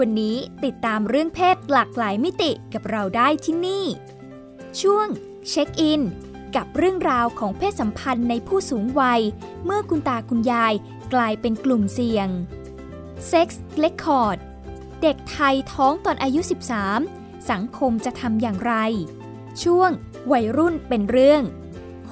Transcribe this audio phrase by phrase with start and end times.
[0.00, 3.84] วันนี้ติดตามเรื่องเพศหลากหลายมิติกับเราได้ที่นี่
[4.80, 5.06] ช่วง
[5.48, 6.02] เช็คอิน
[6.56, 9.20] กับเรื่องราวของเพศสัมพันธ์ในผู้สูงวัย
[9.64, 10.74] เมื่อคุณตาคุณยาย
[11.14, 12.28] กลายเป็นกลุ่มเสี่ยง
[13.30, 13.48] Sex
[13.84, 14.38] Record
[15.02, 16.40] เด็กไทยท้องตอนอายุ
[16.94, 18.74] 13 สังคมจะทำอย่างไร
[19.62, 19.90] ช่วง
[20.32, 21.42] วัยรุ่นเป็นเรื่อง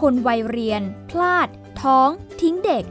[0.00, 1.48] คนวัยเรียน พลาด
[1.82, 2.08] ท้อง
[2.40, 2.84] ทิ้งเด็ก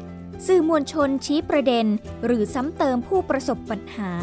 [0.46, 1.86] สื่อมวลชนชี้ประเด็น
[2.26, 4.14] หรือซ้ำเติมผู้ประสบปัญหา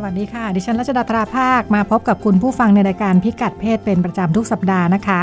[0.00, 5.22] สวัสดีค่ะ ดิฉันรัชดาตราภาคมาพบกับคุณผู้ฟังในรายการพิกัดเพศเป็นประจำทุกสัปดาห์นะคะ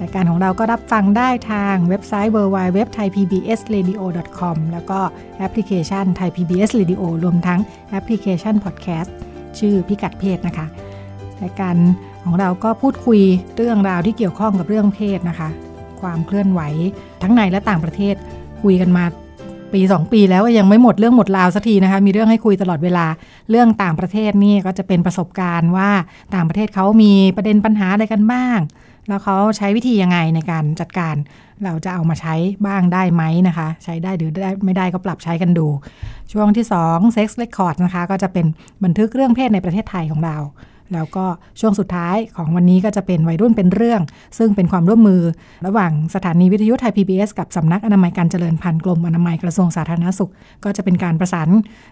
[0.00, 5.00] รายการของเราก็รับฟังได้ทางเว็บไซต์ www.thaipbsradio.com แล้วก็
[5.38, 9.10] แอปพลิเคชัน Thai PBS Radio รวมทั้งแอปพลิเคชัน Podcast
[9.58, 10.66] ชื่อพิกัดเพศนะคะ
[11.42, 11.76] รายการ
[12.24, 13.20] ของเราก็พูดคุย
[13.56, 15.48] เรื่องราวที่เกี่ยวข้องกับเรื่องเพศนะคะ
[16.00, 16.60] ความเคลื่อนไหว
[17.22, 18.14] ทั้งในและต่างประเทศ
[18.62, 19.04] คุยกันมา
[19.74, 23.06] ปี 2 ปีแล้วก็ยังไม่หมดเรื่องหมดราวสักทีนะคะ มีเรื่องให้คุยตลอดเวลา
[23.50, 25.90] เรื่องต่างประเทศนี่ก็จะเป็นประสบการณ์ว่า
[26.34, 28.58] ต่างประเทศเขามีประเด็นปัญหาอะไรกันบ้าง
[29.08, 31.14] แล้วเขาใช้วิธียังไงในการจัดการ
[31.64, 32.34] เราจะเอามาใช้
[32.66, 35.66] บ้างได้ไหมนะคะ ใช้ได้หรือได้ไม่ได้ก็ปรับใช้กันดู
[36.32, 38.46] ช่วงที่2 Sex Record นะคะ ก็จะเป็น
[38.84, 40.36] บันทึกเรื่องเพศในประเทศไทยของเรา
[40.94, 41.24] แล้วก็
[41.60, 44.00] ช่วงสุดท้ายของวันนี้ก็จะเป็นวัยรุ่นเป็นเรื่อง
[44.38, 45.22] ซึ่งเป็นความร่วมมือ
[45.66, 50.30] ระหว่างสถานีวิทยุไทย PBS กับสำนักอนามัยการเจริญพันธุ์กรมอนามัยกระทรวงสาธารณสุข
[50.64, 51.48] ก็จะเป็นการประสาน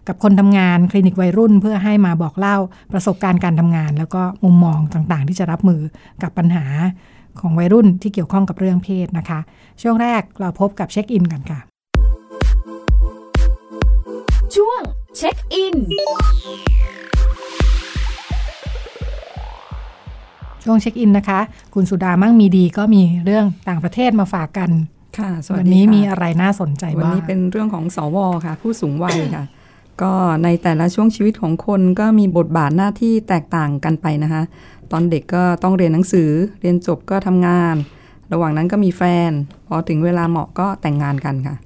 [0.09, 2.57] กับคนทำงานคลินิกวัยรุ่น เพื่อให้มาบอกเล่า
[2.93, 5.81] ประสบการณ์การทำงาน แล้วก็มุมมองต่างๆ ที่จะรับมือ
[6.23, 6.65] กับปัญหา
[7.41, 9.41] ของวัยรุ่นที่เกี่ยวข้องกับเรื่องเพศนะคะ
[9.83, 11.61] ช่วงแรกเราพบกับเช็คอินกันค่ะ
[14.57, 14.81] ช่วง
[15.17, 15.77] เช็คอิน
[20.67, 21.41] ช่วงเช็คอินนะคะ
[21.75, 24.71] คุณสุดามั่งมีดีก็มีเรื่องต่างประเทศมาฝากกัน
[25.19, 28.17] ค่ะสวัสวันดีนี้ค่ะมีอะไรน่าสนใจวันบ้างนี้เป็นเรื่องของสว
[28.47, 29.45] ค่ะ ผู้สูงวัยค่ะ
[30.03, 30.13] ก็
[30.45, 34.43] ในแต่ละช่วงชีวิตของคนก็มีบทบาทหน้าที่แตกต่างกันไปนะคะ
[34.93, 37.75] ตอนเด็กก็ต้องเรียนหนังสือ เรียนจบก็ทำงาน
[38.33, 39.31] ระหว่างนั้นก็มีแฟน
[39.67, 41.57] พอถึงเวลาเหมาะก็แต่งงานกันค่ะ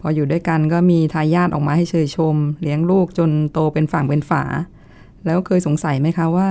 [0.00, 4.42] พออยู่ด้วยกันก็มีทายาทออกมาให้เชยชม เลี้ยงลูกจนโตเป็นฝั่งเป็นฝา
[5.26, 6.48] แล้วเคยสงสัยไหมคะว่า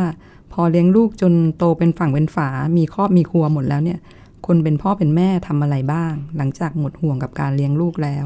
[0.54, 4.00] พอเลี้ยงลูกจนโตเป็นฝั่งเป็นฝา มีครอบมีครัวหมดแล้วเนี่ย
[4.48, 8.26] คนเป็นพ่อเป็นแม่ทำอะไรบ้าง หลังจากหมดห่วงกับการเลี้ยงลูกแล้ว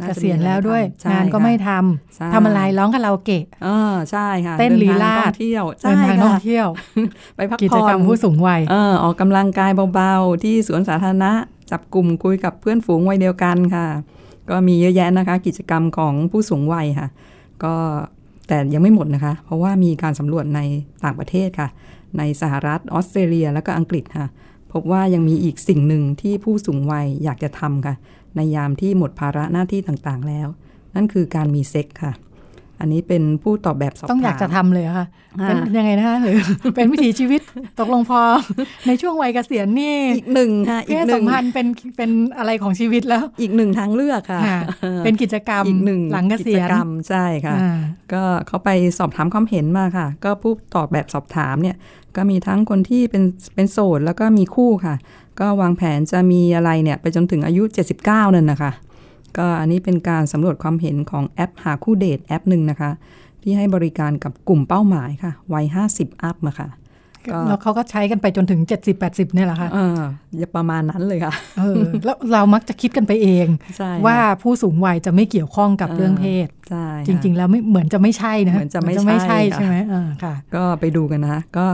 [0.00, 1.68] น่าเกจะมีษียณแล้วด้วยใช่งานก็ค่ะไม่ท
[2.14, 6.68] ใช่ำทำอะไรร้องคาราโอเกะเออใช่ค่ะ เต้นลีลาดเดินทงท่องเที่ยวเดินทางท่องค่ะเที่ยว
[7.36, 11.32] ไปพักกิจผ่อกรรนมผู้สูงวัยเออออกกำลังกายเบาๆ ที่สวนสาธารณะ
[11.70, 13.86] จับกลุ่มคุยกับเพื่อนฝูงวัยเดียวกันค่ะ
[14.50, 17.08] ก็มีเยอะแยะนะคะ กิจกรรมของผู้สูงวัยค่ะ
[17.64, 17.74] ก็
[18.48, 20.60] แต่ยังไม่หมดนะคะ เพราะว่ามีการสำรวจใน
[21.04, 21.68] ต่างประเทศค่ะ
[22.18, 24.26] ในสหรัฐออสเตรเลีย และก็อังกฤษค่ะ
[24.72, 27.94] พบว่ายังมีอีกสิ่งหนึ่งที่ผู้สูงวัยอยากจะทำค่ะ
[28.36, 30.48] ในยามที่หมดภาระหน้าที่ต่างๆแล้ว
[30.94, 32.12] นั่นคือการมีเซ็กค่ะ
[32.80, 35.06] อันนี้เป็นผู้ตอบแบบสอบถามต้องอยากจะทำเลยอะค่ะ
[35.40, 36.36] อ่าเป็นยังไงนะคะหรือ
[36.76, 37.40] เป็นวิถีชีวิต
[37.80, 38.20] ตกลงพอ
[38.86, 47.78] ในช่วงวัยเกษียณนี่อีกหนึ่งค่ะเพอีกศหสันึ่มงพันธ์เป็นเป็นอะไรของชีวิตแล้ว อีกหนึ่งทางเลือกค่ะค่ะออเป็นกิจกรรมอีกหนึ่งหลังเกษียณจกรรมใช่ค่ะอ่า
[48.12, 51.76] ก็เขาไปสอบถามความเห็นมาค่ะ ก็ผู้ตอบแบบสอบถามเนี่ย
[52.16, 53.22] ก็มีทั้งคนที่เป็น
[53.54, 54.96] เป็นโสดแล้วก็มีคู่ค่ะ
[55.40, 57.62] ก็วางแผนจะมีอะไรเนี่ยไปจนถึงอายุ
[58.00, 58.72] 79 นั่นนะคะ
[59.38, 62.90] ก็อันนี้เป็นการสำรวจความเห็นของแอปหาคู่เดทแอปหนึ่งนะคะ
[63.42, 66.68] ที่ให้บริการกับกลุ่มเป้าหมายค่ะ วัย 50 อัพมาค่ะ
[67.32, 68.60] ก็แล้วเขาก็ใช้กันไปจนถึง
[68.98, 70.00] 70-80 เนี่ยแหละค่ะเออ
[70.38, 73.46] อย่าประมาณนั้นเลยค่ะเออแล้วเรามักจะคิดกันไปเอง
[73.78, 81.66] ใช่ว่าผู้สูงวัยจะไม่เกี่ยวข้องกับเรื่องเพศใช่จริง ๆ แล้วไม่เหมือนจะไม่ใช่นะเหมือนจะไม่ไม่ใช่ใช่ค่ะใช่ไหมอ่าค่ะ ก็ไปดูกันนะคะก็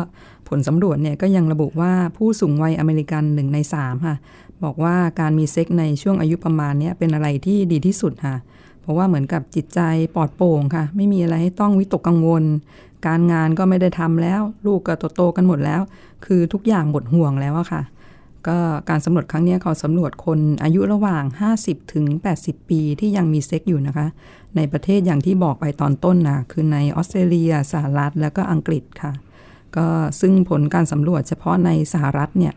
[0.49, 4.17] ผลสำรวจเนี่ยก็ยังระบุว่าผู้สูงวัยอเมริกันหนึ่งในสามค่ะ
[4.65, 8.37] บอกว่าการมีเซ็กในช่วงอายุประมาณนี้เป็นอะไรที่ดีที่สุดค่ะ
[8.81, 9.81] เพราะว่าเหมือนกับจิตใจ
[10.15, 12.45] ปลอดโปร่งค่ะ ไม่มีอะไรให้ต้องวิตกกังวล
[13.07, 15.81] การงานก็ไม่ได้ทำแล้ว ลูกก็โตๆกันหมดแล้ว
[16.25, 17.83] คือทุกอย่างหมดห่วงแล้วอะค่ะ
[18.49, 18.59] ก็
[18.89, 21.25] การสำรวจครั้งนี้เขาสำรวจคนอายุระหว่าง
[21.59, 22.07] 50 ถึง
[22.39, 24.07] 80 ปีที่ยังมีเซ็กอยู่นะคะ
[24.57, 29.13] ในประเทศอย่างที่บอกไปตอนต้นนะคือในออสเตรเลียสหรัฐแล้วก็อังกฤษค่ะ
[29.77, 29.87] ก็
[30.21, 32.55] ซึ่งผลการสำรวจเฉพาะในสหรัฐเนี่ย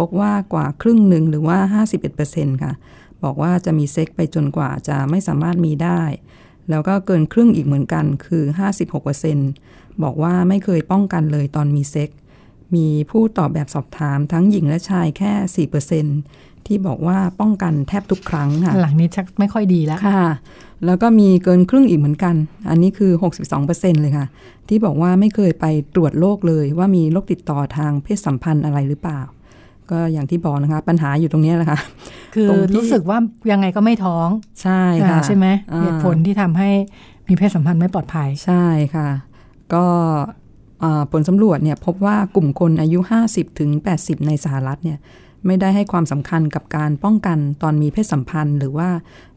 [0.00, 2.72] พพบว่ากว่าครึ่งหนึ่งหรือว่า 51%ค่ะ
[3.24, 6.02] บอกว่าจะมีเซ็กไปจนกว่าจะไม่สามารถมีได้
[6.70, 8.44] แล้วก็เกินครึ่งอีกเหมือนกันคือ
[9.22, 12.10] 56%บอกว่าไม่เคยป้องกันเลยตอนมีเซ็ก
[12.74, 15.32] มีผู้ตอบแบบสอบถามทั้งหญิงและชายแค่
[16.18, 20.24] 4%ที่บอกว่าป้องกันแทบทุกครั้งค่ะ หลังนี้ชักไม่ค่อยดีแล้วค่ะ
[20.86, 22.34] แล้วก็มีเกินครึ่งอีกเหมือนกัน
[22.70, 23.12] อันนี้คือ
[23.56, 24.26] 62%เลยค่ะ
[24.68, 29.20] ที่บอกว่าไม่เคยไปตรวจโรคเลยว่ามีโรคติดต่อทางเพศสัมพันธ์อะไรหรือเปล่า
[29.90, 31.80] ก็อย่างที่บอกนะคะ ปัญหาอยู่ตรงนี้แหละค่ะ
[32.34, 33.18] คือตรงที่รู้สึกว่า
[33.50, 34.28] ยังไงก็ไม่ท้อง
[34.62, 36.70] ใช่ค่ะอ่าใช่ไหมอ่าเหตุผลที่ทำให้
[37.28, 39.08] มีเพศสัมพันธ์ไม่ปลอดภัย ใช่ค่ะ
[39.74, 39.86] ก็
[40.82, 42.98] อ่าผลสำรวจเนี่ยพบว่ากลุ่มคนอายุ
[43.28, 43.70] 50 ถึง
[44.00, 44.98] 80 ในสหรัฐเนี่ย
[45.46, 48.88] ไม่ได้ให้ความสำคัญกับการป้องกันตอนมีเพศสัมพันธ์ หรือว่า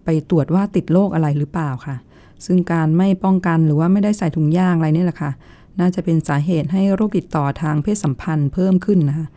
[0.03, 1.95] ไปตรวจว่าติดโรคอะไรหรือเปล่าค่ะ
[2.45, 5.31] ซึ่งการไม่ป้องกันหรือว่าไม่ได้ใส่ถุงยางอะไรนี่แหละค่ะ
[5.79, 9.27] น่าจะเป็นสาเหตุให้โรคติดต่อทางเพศสัมพันธ์เพิ่มขึ้นนะคะ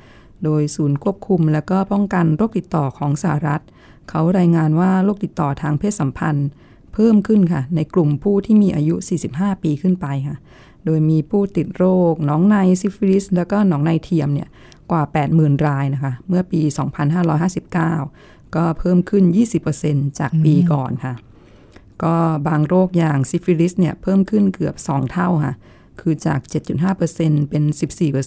[0.45, 3.63] โดยศูนย์ควบคุมและก็ป้องกันโรคติดต่อของสหรัฐ
[4.11, 6.49] เขารายงานว่าโรคติดต่อทางเพศสัมพันธ์
[6.95, 8.95] เพิ่มขึ้นค่ะ ในกลุ่มผู้ที่มีอายุ
[9.31, 10.37] 45 ปีขึ้นไปค่ะ
[10.85, 14.49] โดยมีผู้ติดโรคหนองในซิฟิลิส แล้วก็หนองในเทียมเนี่ย
[14.91, 15.03] กว่า
[15.35, 16.61] 80,000 รายนะคะ เมื่อปี
[17.79, 19.25] 2559 ก็เพิ่มขึ้น
[19.73, 21.15] 20%จากปีก่อนค่ะ
[22.03, 22.15] ก็
[22.49, 25.55] บางโรคอย่างซิฟิลิสเนี่ยเพิ่มขึ้นเกือบ 2 เท่าค่ะ
[26.01, 26.41] คือจาก
[26.95, 27.63] 7.5%เป็น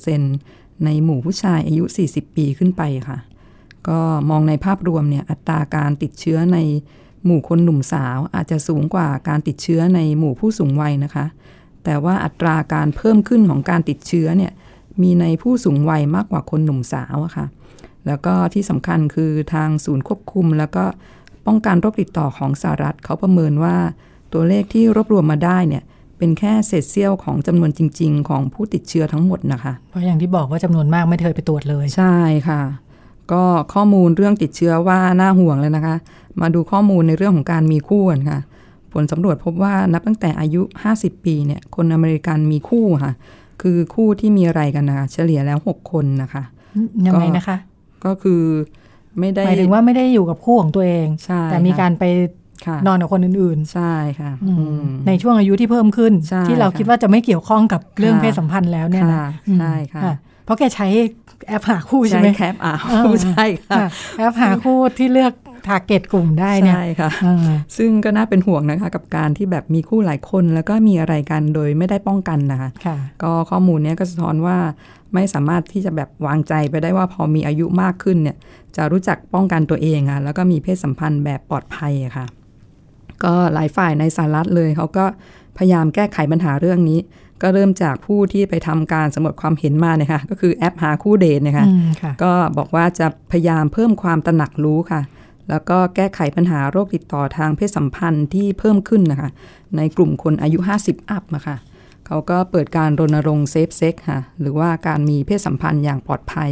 [0.03, 3.19] 14% ในหมู่ผู้ชายอายุ 40 ปีขึ้นไปค่ะ
[3.87, 3.99] ก็
[4.29, 6.57] มองในภาพรวมเนี่ยอัตราการติดเชื้อใน
[7.25, 11.25] หมู่คนหนุ่มสาวอาจจะสูงกว่าการติดเชื้อในหมู่ผู้สูงวัยนะคะ
[11.83, 14.51] แต่ว่าอัตราการเพิ่มขึ้นของการติดเชื้อเนี่ย
[15.01, 17.45] มีในผู้สูงวัยมากกว่าคนหนุ่มสาวอะค่ะ
[18.07, 20.85] แล้วก็ที่สำคัญคือทางศูนย์ควบคุม แล้วก็
[21.45, 23.75] ป้องกันโรคติดต่อของสหรัฐเขาประเมินว่า
[24.33, 25.83] ตัวเลขที่รวบรวมมาได้เนี่ย
[26.19, 32.17] เป็นแค่เศษเสี้ยวของจำนวนจริง ๆ ของผู้ติดเชื้อทั้งหมดนะคะ เพราะอย่างที่บอกว่าจำนวนมากไม่เคยไปตรวจเลย ใช่
[32.47, 32.61] ค่ะ
[33.31, 33.43] ก็
[33.73, 35.95] ข้อมูลเรื่องติดเชื้อว่าน่าห่วงเลยนะคะ
[36.41, 38.39] มาดูข้อมูลในเรื่องของการมีคู่กันค่ะ
[38.93, 40.61] ผลสำรวจพบว่านับตั้งแต่อายุ
[40.95, 43.13] 50 ปีเนี่ยคนอเมริกันมีคู่ค่ะ
[43.61, 46.43] คือคู่ที่มีอะไรกันนะคะเฉลี่ยแล้ว 6 คนนะคะ
[47.07, 47.57] ยังไงนะคะ
[48.05, 48.43] ก็คือ
[49.19, 52.38] ไม่ได้หมายถึงว่าไม่ได้อยู่กับคู่ของตัวเองใช่แต่มีการไปค่ะ
[52.87, 60.01] นอนกับคนอื่นใช่ค่ะๆอืมอืมในช่วงอายุที่เพิ่มขึ้นใช่ที่เราค่ะคิดว่าจะไม่เกี่ยวข้องกับเรื่องค่ะเพศสัมพันธ์แล้วเนี่ยนะค่ะอืมใช่ค่ะ
[60.45, 60.87] เพราะแกใช้
[61.47, 65.33] แอปหาคู่ใช่ใช่ไหมแคปอ่าเออใช่ค่ะค่ะแอปหาคู่ที่เลือก
[65.67, 67.37] target กลุ่มได้เนี่ยใช่ค่ะอ่า
[67.77, 74.57] ซึ่งก็น่าเป็นห่วงนะคะกับการที่แบบมีคู่หลายคนแล้วก็มีอะไรกันโดยไม่ได้ป้องกันนะคะค่ะก็ข้อมูลเนี้ยก็สะท้อนว่า
[75.13, 78.37] ไม่สามารถที่จะแบบวางใจไปได้ว่าพอมีอายุมากขึ้นเนี่ย
[78.77, 82.25] จะรู้จักป้องกันตัวเองอะแล้วก็มีเพศสัมพันธ์แบบปลอดภัยอะค่ะ
[83.23, 85.05] ก็หลายฝ่ายในสหรัฐเลยเขาก็
[85.57, 86.99] พยายามแก้ไขปัญหาเรื่องนี้
[87.41, 95.01] ก็เริ่มจากผู้ที่ไปทำการสำรวจความเห็นมาเนี่ยค่ะก็คือแอปหาคู่เดทเนี่ยค่ะอืมค่ะก็บอกว่าจะพยายามเพิ่มความตระหนักรู้ค่ะ
[95.49, 99.29] แล้วก็แก้ไขปัญหาโรคติดต่อทางเพศสัมพันธ์ที่เพิ่มขึ้นนะคะ
[99.77, 101.55] ในกลุ่มคนอายุ 50 up นะคะ
[102.07, 106.51] เขาก็เปิดการรณรงค์ safe sex ค่ะหรือว่าการมีเพศสัมพันธ์อย่างปลอดภัย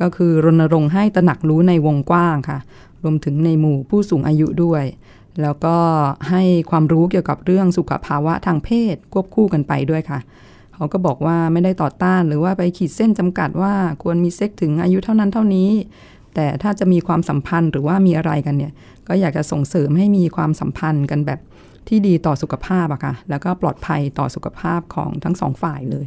[0.00, 2.58] ก็คือรณรงค์ให้ตระหนักรู้ในวงกว้างค่ะ
[3.02, 4.84] รวมถึงในหมู่ผู้สูงอายุด้วย
[5.42, 5.76] แล้วก็
[6.30, 10.18] ให้ความรู้เกี่ยวกับเรื่องสุขภาวะทางเพศควบคู่กันไปด้วยค่ะ
[10.74, 15.70] เขาก็บอกว่าไม่ได้ต่อต้านหรือว่าไปขีดเส้นจำกัดว่าควรมีเซ็กถึงอายุเท่านั้นเท่านี้
[16.34, 18.72] แต่ถ้าจะมีความสัมพันธ์หรือว่ามีอะไรกันเนี่ย
[19.08, 21.40] ก็อยากจะส่งเสริมให้มีความสัมพันธ์กันแบบ
[21.88, 26.06] ที่ดีต่อสุขภาพอะค่ะ แล้วก็ปลอดภัยต่อสุขภาพของทั้งสองฝ่ายเลย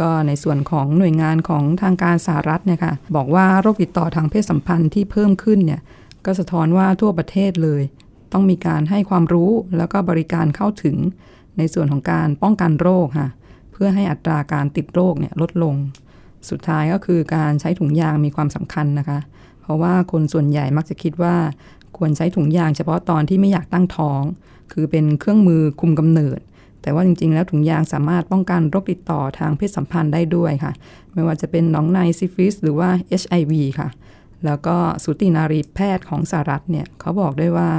[0.00, 5.80] ก็ในส่วนของหน่วยงานของทางการสหรัฐเนี่ยค่ะ บอกว่าโรคติดต่อทางเพศสัมพันธ์ที่เพิ่มขึ้นเนี่ย
[6.26, 7.82] ก็สะท้อนว่าทั่วประเทศเลย
[8.32, 10.96] ต้องมีการให้ความรู้แล้วก็บริการเข้าถึง
[11.58, 13.28] ในส่วนของการป้องกันโรคค่ะ
[13.72, 15.74] เพื่อให้อัตราการติดโรคเนี่ยลดลง
[16.50, 19.18] สุดท้ายก็คือการใช้ถุงยางมีความสำคัญนะคะ
[19.62, 21.36] เพราะว่าคนส่วนใหญ่มักจะคิดว่า
[21.96, 24.22] ควรใช้ถุงยางเฉพาะตอนที่ไม่อยากตั้งท้อง
[24.72, 26.38] คือเป็นเครื่องมือคุมกำเนิด
[26.82, 30.72] แต่ว่าจริง ๆ แล้วถุงยางสามารถป้องกันโรคติดต่อทางเพศสัมพันธ์ได้ด้วยค่ะ
[31.12, 33.88] ไม่ว่าจะเป็นหนองในซิฟิลิสหรือว่า HIV ค่ะ
[34.44, 37.70] แล้วก็สูตินารีแพทย์ของสหรัฐเนี่ยเขาบอกด้วยว่า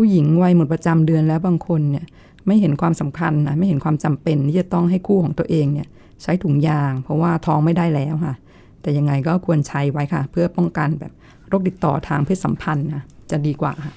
[0.04, 2.04] ู้หญิงวัยหมดประจำเดือนแล้วบางคนเนี่ย
[2.46, 5.88] ไม่เห็นความสำคัญนะไม่เห็นความจำเป็นที่จะต้องให้คู่ของตัวเองเนี่ย
[6.22, 8.34] ใช้ถุงยาง เพราะว่าท้องไม่ได้แล้วค่ะ
[8.80, 11.12] แต่ยังไงก็ควรใช้ไว้ค่ะ เพื่อป้องกันแบบ
[11.48, 13.94] โรคติดต่อทางเพศสัมพันธ์นะจะดีกว่าค่ะ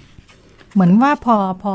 [0.73, 1.73] เหมือนว่าพอพอ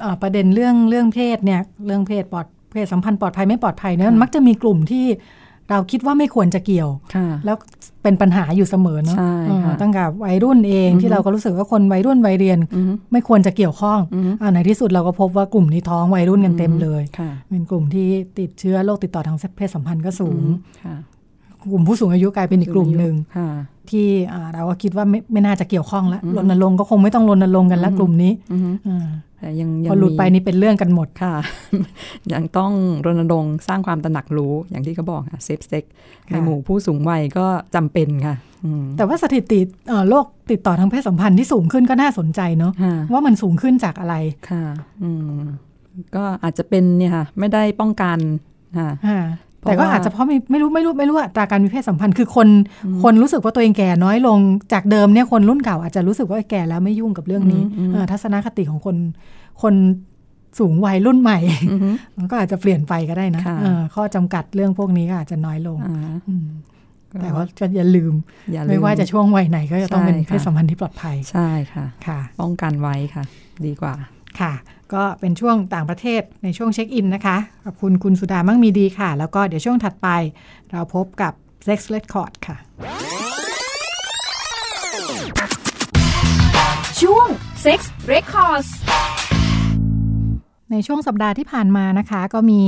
[0.00, 5.04] เอ่อประเด็นเรื่องเรื่องเพศเนี่ยเรื่องเพศปลอดเพศสัมพันธ์ปลอดภัยไม่ปลอดภัยเนี่ยค่ะมันมักจะมีกลุ่มที่
[5.70, 7.56] เราคิดว่าไม่ควรจะเกี่ยวค่ะแล้ว
[8.02, 20.42] เป็นปัญหาอยู่เสมอเนาะใช่เออค่ะตั้งแต่วัยรุ่นเองอือฮึที่เราก็รู้สึกว่าคนวัยรุ่นวัยเรียนอือฮึไม่ควรจะเกี่ยวข้องอือฮึอ่าในที่สุดเราก็พบว่ากลุ่มนี้ท้องวัยรุ่นกันเต็มเลยค่ะเป็นกลุ่มที่ติดเชื้อโรคติดต่อทางเพศสัมพันธ์ก็สูง
[20.84, 20.96] ค่ะ
[21.70, 23.50] กลุ่มผู้สูงอายุกลายเป็นอีกกลุ่มหนึ่งค่ะ
[23.90, 31.34] ที่อ่าเราก็คิดว่าไม่ไม่น่าจะเกี่ยวข้องแล้วอือฮึรณรงค์ก็คงไม่ต้องรณรงค์กันแล้วอือฮึกลุ่มนี้อือฮึอ่าแต่ยังพยังอหลุดมีไปนี่เป็นเรื่องกันหมดค่ะ
[32.32, 32.72] ยังต้อง
[33.06, 35.84] รณรงค์สร้างความตระหนักรู้อย่างที่เขาบอกค่ะ safe sex
[36.30, 44.14] ในค่ะหมู่ผู้สูงวัยก็จำเป็นค่ะอืมแต่ว่าสถิติเอ่อโรคติดต่อทางเพศสัมพันธ์ที่สูงขึ้นก็น่าสนใจเนาะค่ะว่ามันสูงขึ้นจากอะไร
[44.50, 44.64] ค่ะ
[45.02, 45.42] อืม
[46.16, 48.18] ก็อาจจะเป็นเนี่ยค่ะไม่ได้ป้องกัน
[49.64, 52.48] ค่ะอ่าเพราะแต่ก็ว่าอาจจะเพราะไม่ไม่รู้ไม่รู้ไม่รู้อัตราการมีเพศสัมพันธ์คือคน
[52.84, 54.38] อืมคนรู้สึกว่าตัวเองแก่น้อยลง
[54.72, 58.96] จากเดิมเนี่ยคนรุ่นเก่าอาจจะรู้สึกว่าแก่แล้วไม่ยุ่งกับเรื่องนี้อืมอืมเออทัศนคติของคน
[59.62, 59.74] คน
[60.58, 61.38] สูงวัยรุ่นใหม่
[61.70, 65.96] อือฮึมันก็อาจจะเปลี่ยนไปก็ได้นะค่ะเออข้อจำกัดเรื่องพวกนี้ก็อาจจะน้อยลงอ่า
[66.28, 66.46] อืม
[67.12, 68.12] ก็แต่ว่าจะอย่าลืม
[68.52, 73.24] อย่าลืไม่ว่าจะช่วงวัยไหนก็จะต้องเป็นใช่ค่ะเพศสัมพันธ์ที่ปลอดภัยใช่ค่ะค่ะป้องกันไว้ค่ะ
[73.66, 73.94] ดีกว่า
[74.40, 74.52] ค่ะ
[74.94, 80.08] ก็เป็นช่วงต่างประเทศในช่วงเช็คอินนะคะ ขอบคุณคุณสุดามั่งมีดีค่ะ แล้วก็เดี๋ยวช่วงถัดไป
[80.70, 81.32] เราพบกับ
[81.66, 82.56] Sex Record ค่ะ
[87.00, 87.28] ช่วง
[87.64, 87.80] Sex
[88.12, 88.68] Records
[90.70, 92.60] ในช่วงสัปดาห์ที่ผ่านมานะคะ ก็มี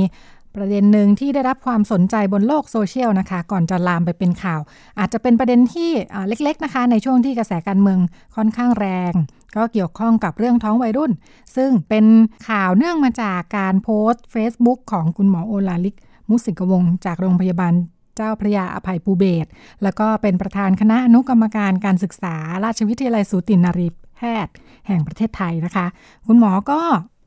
[0.55, 4.59] ประเด็นหนึ่งที่ได้รับความสนใจบนโลกโซเชียลนะคะ ก่อนจะลามไปเป็นข่าว
[4.99, 7.99] อาจจะเป็นประเด็นที่อ่าเล็กๆนะคะ ในช่วงที่กระแสการเมือง
[8.35, 9.13] ค่อนข้างแรง
[9.57, 11.11] ก็เกี่ยวข้องกับเรื่องท้องวัยรุ่น
[11.55, 12.05] ซึ่งเป็น
[12.49, 15.95] ข่าวเนื่องมาจากการโพสต์ Facebook ของคุณหมอโอลาลิก
[16.29, 17.73] มุสิกวงศ์จากโรงพยาบาล
[18.15, 19.45] เจ้าพระยาอภัยภูเบศ
[19.83, 24.53] แล้วก็เป็นประธานคณะอนุกรรมการการศึกษา ราชวิทยาลัยสูตินารีแพทย์
[24.87, 25.85] แห่งประเทศไทยนะคะ
[26.27, 26.79] คุณหมอก็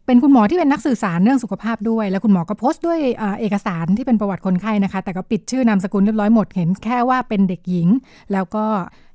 [0.06, 7.88] เป็นคุณหมอที่เป็นนักสื่อสารเรื่องสุขภาพด้วย แล้วคุณหมอก็โพสต์ด้วยอเอกสารที่เป็นประวัติคนไข้นะคะ แต่ก็ปิดชื่อนามสกุลเรียบร้อยหมด เห็นแค่ว่าเป็นเด็กหญิง
[8.32, 8.64] แล้วก็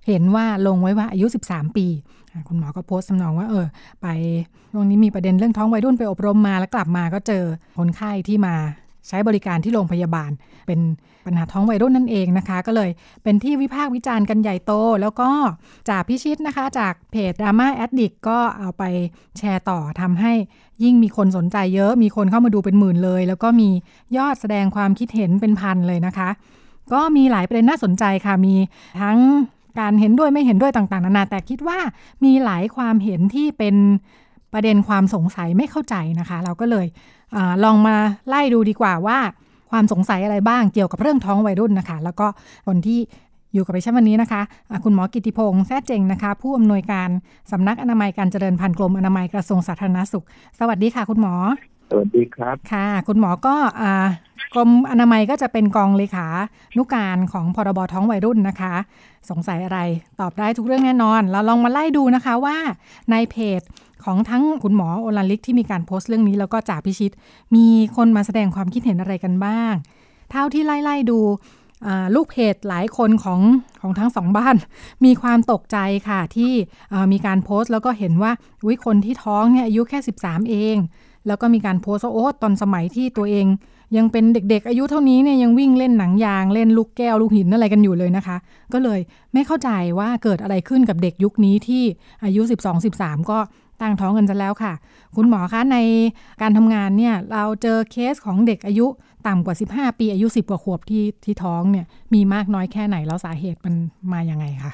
[0.07, 1.87] เห็นว่าลงไว้ว่าอายุ 13 ปี
[2.47, 3.65] คุณหมอก็โพสต์ทำนองว่าเออ
[4.01, 4.07] ไป
[4.71, 7.43] ช่วงนี้มีประเด็นเรื่องท้องวัยรุ่นไปอบรมมาแล้วกลับมาก็เจอ
[7.77, 8.55] คนไข้ที่มา
[9.07, 10.31] ใช้บริการที่โรงพยาบาล
[10.67, 10.79] เป็น
[11.25, 12.89] ปัญหาท้องวัยรุ่นนั่นเองนะคะ ก็เลย
[13.23, 15.29] เป็นที่วิพากษ์วิจารณ์กันใหญ่โต แล้วก็
[15.89, 18.83] จากพิชิตนะคะ จากเพจ Drama Addict ก็เอาไป
[19.37, 20.33] แชร์ต่อทำให้
[20.83, 23.69] ยิ่งมีคนสนใจเยอะ มีคนเข้ามาดูเป็นหมื่นเลย แล้วก็มี
[24.17, 26.29] ยอดแสดงความคิดเห็นเป็นพันเลยนะคะ
[26.93, 28.55] ก็มีหลายประเด็นน่าสนใจค่ะมี
[29.01, 29.17] ทั้ง
[29.79, 31.79] การเห็นด้วยไม่เห็นด้วยต่างๆนานาแต่คิดว่า
[32.23, 33.75] มีหลายความเห็นที่เป็น
[34.53, 36.85] ประเด็นความสงสัยไม่เข้าใจนะคะ เราก็เลย
[37.35, 37.95] อลองมา
[38.27, 39.19] ไล่ดูดีกว่าว่า
[39.71, 42.27] ความสงสัยอะไรบ้างเกี่ยวกับเรื่องท้องวัยรุ่นนะคะ แล้วก็
[42.67, 42.99] คนที่
[43.53, 44.41] อยู่กับดิฉันวันนี้นะคะ
[44.83, 47.09] คุณหมอกิติพงษ์แท้เจงนะคะ ผู้อำนวยการ
[47.51, 50.25] สำนักอนามัยการเจริญพันธุ์กรมอนามัยกระทรวงสาธารณสุข
[50.59, 51.33] สวัสดีค่ะ คุณหมอ
[51.89, 54.07] สวัสดีครับ ค่ะ คุณหมอก็อ่า
[54.53, 56.27] กรมอนามัยก็จะเป็นกองเลขา
[56.77, 58.73] นุการของพรบท้องวัยรุ่นนะคะ
[59.29, 59.79] สงสัยอะไร
[60.19, 62.57] ตอบได้ทุกเรื่องแน่นอน เราลองมาไล่ดูนะคะว่า
[63.11, 63.61] ในเพจ
[64.03, 67.11] ของทั้งคุณหมอโอลันลิกที่มีการโพสต์เรื่องนี้แล้วก็จ่าพิชิต
[67.55, 69.73] มีคนมาแสดงความคิดเห็นอะไรกันบ้าง
[70.31, 71.19] เท่าที่ไล่ๆดู
[72.15, 73.39] ลูกเพจหลายคนของ
[73.81, 74.55] ของทั้งสองบ้าน
[75.05, 75.77] มีความตกใจ
[76.09, 76.51] ค่ะที่
[77.11, 78.31] มีการโพสต์แล้วก็เห็นว่า
[78.67, 80.77] วิคนที่ท้องเนี่ยอายุแค่ 13 เอง
[81.27, 83.47] แล้วก็มีการโพสต์ว่าโอ้ตอนสมัยที่ตัวเอง
[83.97, 88.37] ยังเป็นเด็กๆ อายุเท่านี้เนี่ยยังวิ่งเล่นหนังยางเล่นลูกแก้วลูกหินอะไรกันอยู่เลยนะคะ
[88.73, 88.99] ก็เลย
[89.33, 91.83] ไม่เข้าใจว่าเกิดอะไรขึ้นกับเด็กยุคนี้ที่
[92.23, 92.41] อายุ
[92.85, 93.37] 12-13 ก็
[93.81, 94.73] ตั้งท้องกันซะแล้วค่ะ
[95.15, 95.77] คุณหมอคะใน
[96.41, 98.85] การทำงานเนี่ยเราเจอเคสของเด็กอายุ
[99.27, 103.75] ต่ำกว่า 15 ปีอายุ 10 กว่าขวบที่ที่ท้องเนี่ยมีมากน้อยแค่ไหนแล้วสาเหตุมัน
[104.13, 104.73] มายังไงคะ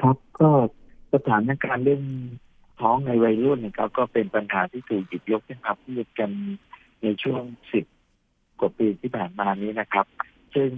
[0.00, 0.48] ครับก็
[1.14, 2.02] สถานการณ์เรื่อง
[2.80, 6.30] ท้องในวัยรุ่นนะครับก็เป็นปัญหาที่ถูกหยิบยกขึ้นมาพูดกัน
[7.02, 7.84] ในช่วงสิบ
[8.60, 10.06] กว่าปีที่ผ่านมานี้นะครับ
[10.54, 10.70] ซึ่ง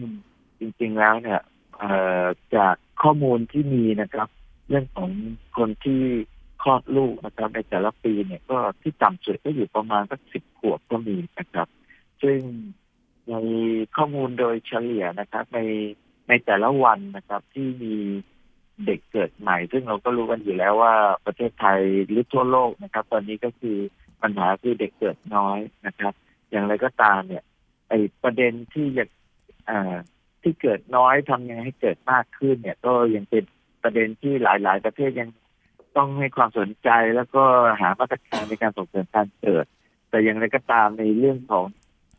[0.58, 1.40] จริงๆแล้วเนี่ย
[2.56, 4.28] จากข้อมูลที่มีนะครับ
[4.68, 5.10] เรื่องของ
[5.56, 6.02] คนที่
[6.62, 11.68] คลอดลูกนะครับในแต่ละปีเนี่ยก็ที่ต่ำสุดก็อยู่ประมาณสักสิบขวบก็มีนะครับ
[12.22, 12.38] ซึ่ง
[13.28, 13.34] ใน
[13.96, 15.60] ข้อมูลโดยเฉลี่ยนะครับ ใน
[16.28, 17.96] ในแต่ละวันนะครับที่มี
[18.86, 20.94] เด็กเกิดใหม่ ซึ่งเราก็รู้กันอยู่แล้วว่า
[21.26, 23.76] ประเทศไทยหรือทั่วโลกนะครับ ตอนนี้ก็คือ
[24.22, 26.12] ปัญหาคือเด็กเกิดน้อยนะครับ
[26.50, 27.44] อย่างไรก็ตามเนี่ย
[27.88, 29.08] ไอ้ประเด็นที่อยาก
[30.42, 33.44] ที่เกิดน้อยทำยังไงให้เกิดมากขึ้น เนี่ย ก็ยังเป็น
[33.82, 35.30] ประเด็นที่หลาย ๆ ประเทศยัง
[35.96, 37.42] ต้องให้ความสนใจแล้วก็
[37.80, 39.64] หามาตรการในการส่งเสริมการเกิด
[40.08, 41.66] แต่อย่างไรก็ตามในเรื่องของ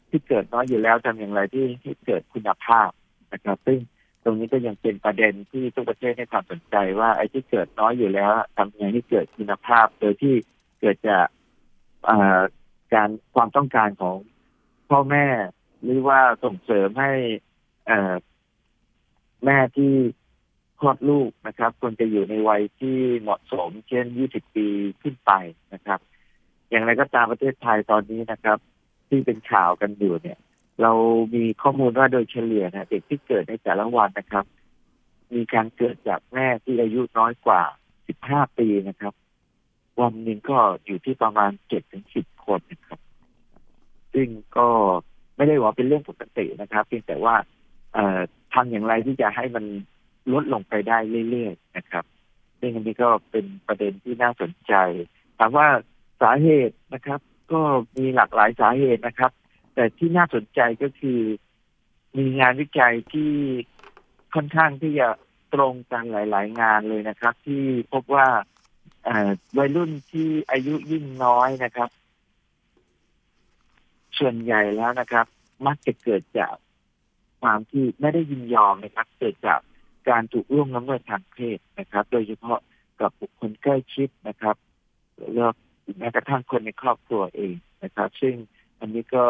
[0.10, 2.90] ที่เกิดน้อยอยู่แล้วทำอย่างไรที่ที่เกิดคุณภาพ
[3.34, 3.80] นะครับ ซึ่ง
[4.24, 10.36] ตรงนี้ก็ยังเป็นประเด็นที่ทุกประเทศให้ความสนใจว่าไอ้ที่เกิดน้อยอยู่แล้วทำยังไงให้เกิดคุณภาพ โดยที่
[10.80, 11.26] เกิดจาก
[12.94, 14.18] การความต้องการของ
[14.90, 15.28] พ่อแม่
[15.84, 17.12] หรือว่าส่งเสริมให้
[19.46, 19.94] แม่ที่
[20.80, 24.68] คลอดลูกนะครับควรจะอยู่ในวัยที่เหมาะสม เช่น 20 ปี
[25.02, 25.32] ขึ้นไป
[25.74, 26.00] นะครับ
[26.70, 28.58] อย่างไรก็ตามประเทศไทยตอนนี้นะครับ
[29.10, 30.40] ที่เป็นข่าวกันอยู่เนี่ย
[30.82, 30.92] เรา
[31.36, 34.46] มีข้อมูลว่าโดยเฉลี่ยนะเด็กที่เกิดในแต่ละวันนะครับ
[35.34, 37.62] มีการเกิดจากแม่ที่อายุน้อยกว่า
[38.10, 39.14] 15 ปีนะครับ
[40.02, 43.00] วันหนึ่งก็อยู่ที่ประมาณเจ็ดถึงสิบคนนะครับ
[44.14, 44.28] ซึ่ง
[44.58, 44.68] ก็
[45.36, 47.36] ไม่ได้ว่าเป็นเรื่องปกตินะครับเพียงแต่ว่า
[48.54, 49.66] ทำอย่างไรที่จะให้มัน
[50.34, 50.98] ลดลงไปได้
[51.30, 52.06] เรื่อยๆนะครับ
[52.60, 54.74] ซึ่งอันนี้ก็เป็นประเด็นที่น่าสนใจ
[55.40, 55.68] ถามว่า
[56.22, 57.20] สาเหตุนะครับ
[57.52, 57.62] ก็
[57.98, 59.32] มีหลากหลายสาเหตุนะครับ
[59.74, 61.20] แต่ที่น่าสนใจก็คือ
[62.18, 63.32] มีงานวิจัยที่
[64.34, 65.10] ค่อนข้างที่จะ
[65.54, 67.64] ตรงกันหลาย ๆ งานเลยนะครับ ที่
[67.94, 68.28] พบว่า
[69.58, 71.90] วัยรุ่นที่อายุยิ่งน้อยนะครับ
[74.20, 75.26] ส่วนใหญ่แล้วนะครับ
[75.66, 76.54] มักจะเกิดจาก
[77.42, 79.60] ความที่ไม่ได้ยินยอมนะครับ เกิดจาก
[80.10, 82.60] การถูกล่วงละเมิดทางเพศนะครับ โดยเฉพาะ
[83.00, 84.56] กับบุคคลใกล้ชิดนะครับ
[85.34, 85.52] แล้ว
[85.98, 88.36] แม้กระทั่งคนในครอบครัวเองนะครับ ซึ่ง
[88.84, 89.26] อันนี้ก็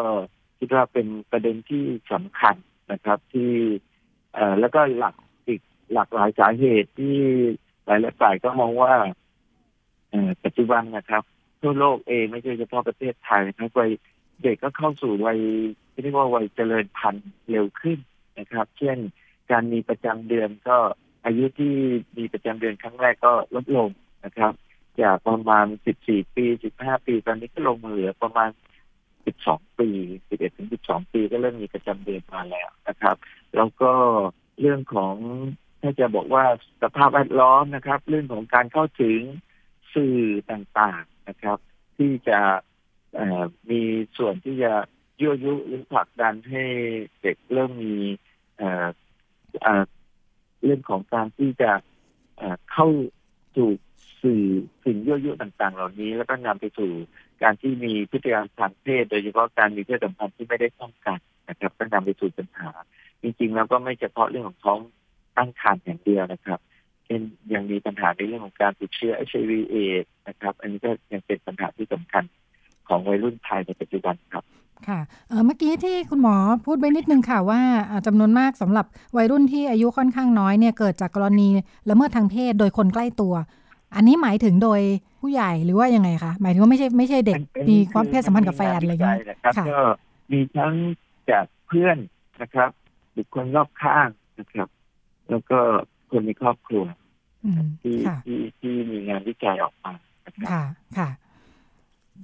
[0.59, 2.55] คิดว่าเป็นประเด็นที่สำคัญ
[2.91, 3.51] นะครับ ที่
[4.33, 5.15] เอ่อแล้วก็หลัก
[5.47, 5.61] อีก
[5.93, 7.17] หลากหลายสาเหตุที่
[7.85, 8.93] หลายๆฝ่ายก็มองว่า
[10.09, 11.23] เอ่อปัจจุบันนะครับ
[11.61, 13.91] ทั่วโลกเองไม่ใช่เฉพาะประเทศไทยนะครับวัย
[14.41, 15.39] เด็กก็เข้าสู่วัย
[15.91, 17.99] ที่เรียกว่าวัยเจริญพันธุ์เร็วขึ้น
[18.39, 18.97] นะครับ เช่น
[19.51, 20.77] การมีประจำเดือนก็
[21.25, 21.75] อายุที่
[22.17, 23.89] มีประจำเดือนครั้งแรกก็ลดลง
[24.25, 24.51] นะครับ
[25.01, 25.65] จากประมาณ
[26.01, 26.45] 14 ปี
[26.77, 28.49] 15 ปี ตอนนี้ก็ลงมาเหลือประมาณ
[29.25, 29.89] 12 ปี
[30.29, 33.15] 11 ถึง 12 ปีก็เริ่มมีประจำเดือนมาแล้วนะครับ
[33.55, 33.91] แล้วก็
[34.59, 35.15] เรื่องของ
[35.81, 36.45] ถ้าจะบอกว่า
[36.81, 39.19] สภาพแวดล้อมนะครับ เรื่องของการเข้าถึง
[39.95, 40.19] สื่อ
[40.51, 41.57] ต่างๆนะครับ
[41.97, 42.39] ที่จะ
[43.71, 43.81] มี
[44.17, 44.73] ส่วนที่จะ
[45.21, 46.65] ยั่วยุหรือผลักดันให้
[47.21, 47.95] เด็กเริ่มมี
[48.57, 51.71] เเเรื่องของการที่จะ
[52.37, 52.87] เเข้า
[53.55, 53.69] สู่
[54.21, 54.43] สื่อ
[54.85, 56.91] สิ่งยั่วยุต่าง ๆ เหล่านี้ แล้วก็นำไปสู่
[57.43, 61.17] การที่มีพฤติกรรมทางเพศ โดยเฉพาะการมีเพศสัมพันธ์ที่ไม่ได้ป้องกัน
[61.49, 62.71] นะครับก็นำไปสู่ปัญหา
[63.21, 64.79] จริงๆ แล้วก็ไม่เฉพาะเรื่องของท้อง
[65.37, 66.59] ตั้งครรภ์อย่างเดียวนะครับ
[67.05, 67.21] เช่น
[67.53, 72.23] ยังมีปัญหาในเรื่องของการติดเชื้อ HIV เอดนะครับ อันนี้ก็ยังเป็นปัญหาที่สำคัญ
[72.87, 74.43] ของวัยรุ่นไทยในปัจจุบันครับ
[74.87, 74.99] ค่ะ
[75.45, 78.85] เมื่อกี้ที่คุณหมอพูดไปนิดนึงค่ะว่าอ่าจำนวนมากสำหรับ
[79.17, 81.47] วัยรุ่นที่อายุค่อนข้างน้อยเนี่ยเกิดจากกรณี
[81.89, 83.33] ละเมิดทางเพศโดยคนใกล้ตัว
[83.95, 84.81] อันนี้หมายถึงโดย
[85.19, 89.79] ผู้ใหญ่หรือว่ายังไงคะหมายถึงว่าไม่ใช่ไม่ใช่เด็กเป็นมีความเพศสัมพันธ์กับแฟนอะไรอย่างเงี้เงี้ยนะครับค่ะก็
[90.31, 90.73] มีทั้ง
[91.29, 91.97] จากเพื่อน
[92.41, 92.69] นะครับ
[93.15, 94.07] บุคคลรอบข้าง
[94.39, 94.67] นะครับ
[95.29, 95.59] แล้วก็
[96.09, 96.83] คนในครอบครัว
[97.45, 99.91] อืมที่ค่ะที่ที่มีงานวิจัยออกมา
[100.25, 100.63] นะครับค่ะ
[100.97, 101.09] ค่ะ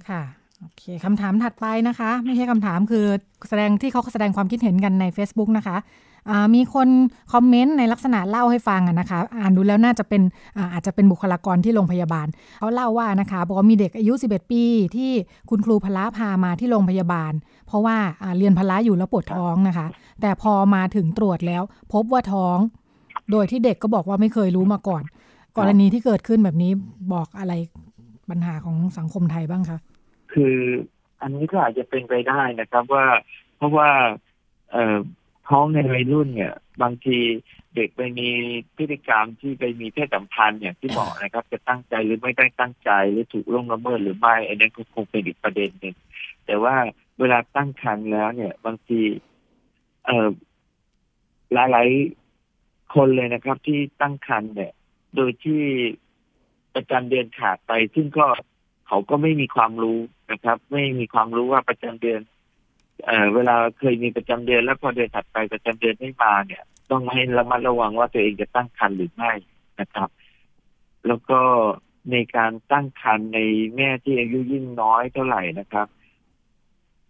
[0.08, 0.22] ค่ะ
[0.60, 3.06] โอเคคำถามถัดไปนะคะ ไม่ใช่คำถามคือ
[3.48, 6.09] แสดงที่เขาแสดงความคิดเห็นกันใน Facebook นะคะอ่า
[6.54, 6.88] มีคน
[7.32, 10.22] คอมเมนต์ในลักษณะเล่าให้ฟังอะนะคะ อ่านดูแล้วน่าจะเป็น
[10.72, 12.26] อาจจะเป็นบุคลากรที่โรงพยาบาล
[12.58, 14.64] เขาเล่าว่านะคะบอกว่ามีเด็กอายุ 11 ปี
[14.96, 15.10] ที่
[15.50, 17.32] คุณครูพละพามาที่โรงพยาบาล
[17.66, 17.96] เพราะว่า
[18.38, 19.86] เรียนพละอยู่แล้วปวดท้องนะคะ
[20.20, 22.58] แต่พอมาถึงตรวจแล้ว พบว่าท้อง
[23.30, 25.02] โดยที่เด็กก็บอกว่าไม่เคยรู้มาก่อน
[25.58, 26.72] กรณีที่เกิดขึ้นแบบนี้
[27.14, 27.52] บอกอะไร
[28.30, 29.78] ปัญหาของสังคมไทยบ้างคะ
[30.32, 30.56] คือ
[31.22, 33.06] อันนี้ก็อาจจะเป็นไปได้นะครับว่า
[33.56, 33.88] เพราะว่า
[34.72, 34.76] เอ
[35.50, 37.18] ท้องในวัยรุ่นเนี่ย บางที
[37.76, 38.28] เด็กไปมี
[38.76, 45.96] พฤติกรรมที่ไปมีเพศสัมพันธ์อย่างที่บอกนะครับ จะตั้งใจหรือไม่ได้ตั้งใจหรือถูกล่วงละเมิดหรือไม่อันนั้นก็คงเป็นอีกประเด็นหนึ่ง
[46.46, 46.76] แต่ว่า
[47.18, 49.00] เวลาตั้งครรภ์แล้วเนี่ย บางที
[50.04, 50.28] เอ่อ
[51.52, 54.72] หลายๆคนเลยนะครับ ที่ตั้งครรภ์เนี่ย
[55.16, 55.62] โดยที่
[56.74, 58.26] ประจำเดือนขาดไป ซึ่งก็
[58.86, 59.98] เขาก็ไม่มีความรู้
[60.32, 62.20] นะครับ ไม่มีความรู้ว่าประจำเดือน
[63.04, 69.32] เอ่อเวลาเคยมีประจำเดือนแล้วพอเดือนถัดไปประจำเดือนไม่มาเนี่ย ต้องให้ระมัดระวังว่าตัวเองจะตั้งครรภ์หรือไม่
[69.80, 70.08] นะครับ
[71.06, 71.40] แล้วก็
[72.12, 73.38] ในการตั้งครรภ์ใน
[73.76, 75.86] แม่ที่อายุยิ่งน้อยเท่าไหร่นะครับ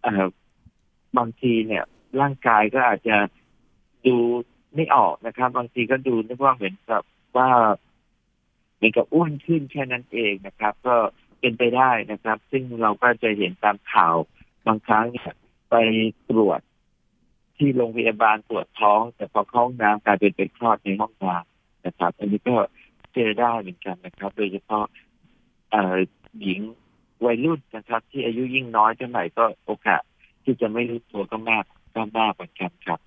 [0.01, 0.27] เอ่อ
[1.17, 1.83] บางทีเนี่ย
[2.21, 3.17] ร่างกายก็อาจจะ
[4.07, 4.15] ดู
[4.75, 7.01] ไม่ออกนะครับ บางทีก็ดูนึกว่าเหมือนกับ
[7.37, 7.49] ว่า
[8.75, 10.95] เหมือนกับอ้วนขึ้นแค่นั้นเองนะครับ ก็
[11.39, 14.15] เป็นไปได้นะครับ ซึ่งเราก็จะเห็นตามข่าว
[14.67, 15.33] บางครั้งเนี่ย
[15.71, 15.75] ไป
[16.29, 16.59] ตรวจ
[17.57, 22.55] ที่โรงพยาบาลตรวจท้อง แต่พอเข้าห้องน้ำกลายเป็นไปคลอดในห้องน้ำนะครับ อันนี้ก็
[23.13, 24.85] เจอได้เหมือนกันนะครับ โดยเฉพาะ
[25.71, 25.97] เอ่อ
[26.41, 26.61] หญิง
[27.25, 30.01] วัยรุ่นนะครับ ที่อายุยิ่งน้อยเท่าไหร่ก็โอกาส
[30.43, 32.99] ที่จะไม่รู้ตัวก็มากก็มากเหมือนกันครับ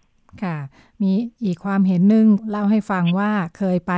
[0.42, 0.56] ค่ะ
[1.02, 1.12] มี
[1.44, 3.92] อีกความเห็นหนึ่งเล่าให้ฟังว่าเคยไป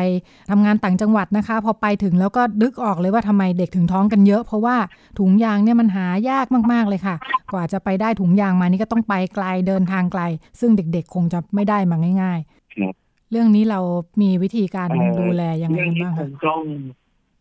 [0.50, 4.76] ทำงานต่างจังหวัดนะคะ พอไปถึงแล้วก็ดึกออกเลยว่าทำไมเด็กถึงท้องกันเยอะ เพราะว่า
[5.18, 7.16] ถุงยางเนี่ยมันหายากมากๆเลยค่ะ
[7.52, 10.22] กว่าจะไปได้ถุงยางมานี่ก็ต้องไปไกลเดินทางไกล
[10.60, 12.40] ซึ่งเด็กๆ คงจะไม่ได้มาง่าย
[12.74, 13.80] ครับๆเรื่องนี้เรา
[14.22, 16.60] มีวิธีการเอ่อดูแลยังไงเรื่องนี้บ้างคคะงต้อง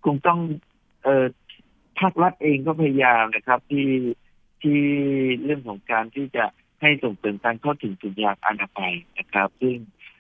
[0.05, 0.39] คงต้อง
[1.03, 1.25] เอ่อ
[1.99, 3.89] ภาครัฐเองก็พยายามนะครับ ที่
[4.61, 4.79] ที่
[5.43, 6.45] เรื่องของการที่จะ
[6.85, 9.75] ให้ส่งเสริมการเข้าถึงถุงยางอนามัยนะครับ ซึ่ง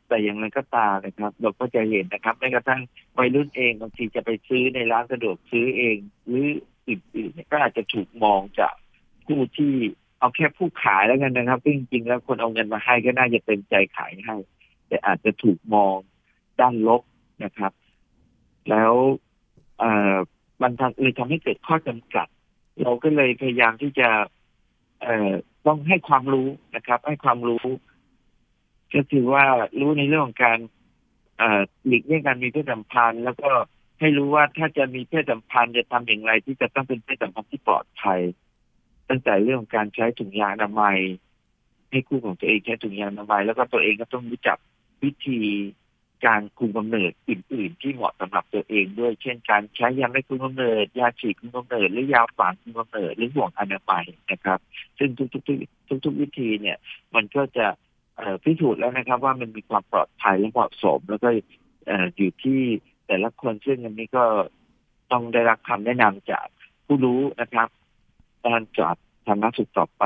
[0.07, 2.81] แต่อย่างไรก็ตามนะครับ เราก็จะเห็นนะครับแม้กระทั่ง
[3.17, 5.97] วัยรุ่นเองบางทีจะไปซื้อในร้านสะดวกซื้อเอง
[6.27, 6.47] หรือ
[6.87, 8.73] อื่นๆก็อาจจะถูกมองจาก
[9.25, 9.73] ผู้ที่
[10.19, 14.35] เอาแค่ผู้ขายแล้วกันนะครับซึ่งจริงๆแล้วคนเอาเงินมาให้ก็น่าจะเต็มใจขายให้
[14.87, 15.97] แต่อาจจะถูกมอง
[16.59, 17.01] ด้านลบ
[17.43, 17.71] นะครับ
[18.69, 18.93] แล้ว
[19.79, 20.15] เอ่อ
[20.61, 22.27] มันทำเลยทำให้เกิดข้อจำกัด
[22.81, 24.09] เราก็เลยพยายามที่จะ
[25.01, 25.31] เอ่อ
[25.67, 27.65] ต้องให้ความรู้นะครับ ให้ความรู้
[28.93, 29.43] ก็คือว่า
[29.79, 30.59] รู้ในเรื่องของการ
[31.41, 33.51] อ่อหลีกเลี่ยงการมีเพศสัมพันธ์ แล้วก็
[33.99, 38.21] ให้รู้ว่าถ้าจะมีเพศสัมพันธ์จะทำอย่างไร ที่จะต้องเป็นเพศสัมพันธ์ที่ปลอดภัย
[39.09, 40.99] ตั้งแต่เรื่องของการใช้ถุงยางอนามัย
[41.91, 44.57] ให้คู่ของตัวเองใช้ถุงยางอนามัยแล้วก็ตัวเองก็ต้องรู้จัก
[45.03, 45.39] วิธี
[46.27, 54.59] การคุมกำเนิดอื่น ๆ ที่เหมาะสำหรับตัวเองด้วย เช่นการใช้ยาไม่คุมกำเนิด ยาฉีดคุมกำเนิด หรือยาฝังคุมกำเนิดหรือห่วงอนามัยนะครับ
[54.97, 56.77] ซึ่งทุกๆทุกๆวิธีเนี่ย
[57.15, 57.67] มันก็จะ
[58.43, 61.29] พิสูจน์แล้วนะครับ ว่ามันมีความปลอดภัยและเหมาะสม แล้วก็
[62.15, 62.61] อยู่ที่
[63.07, 64.25] แต่ละคนซึ่งอันนี้ก็
[65.11, 66.45] ต้องได้รับคำแนะนำจาก
[66.85, 67.67] ผู้รู้นะครับ
[68.45, 68.95] การจัด
[69.27, 70.05] ทางนักสุขต่อไป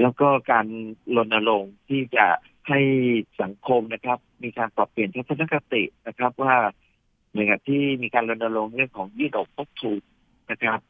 [0.00, 0.66] แล้วก็การ
[1.16, 2.26] รณรงค์ที่จะ
[2.68, 2.80] ให้
[3.42, 6.54] สังคมนะครับ มีการปรับเปลี่ยนทัศนคตินะครับ ว่า
[7.30, 10.02] เหมือนกับที่มีการรณรงค์เรื่องของยืดอกพกถูก
[10.50, 10.80] นะครับ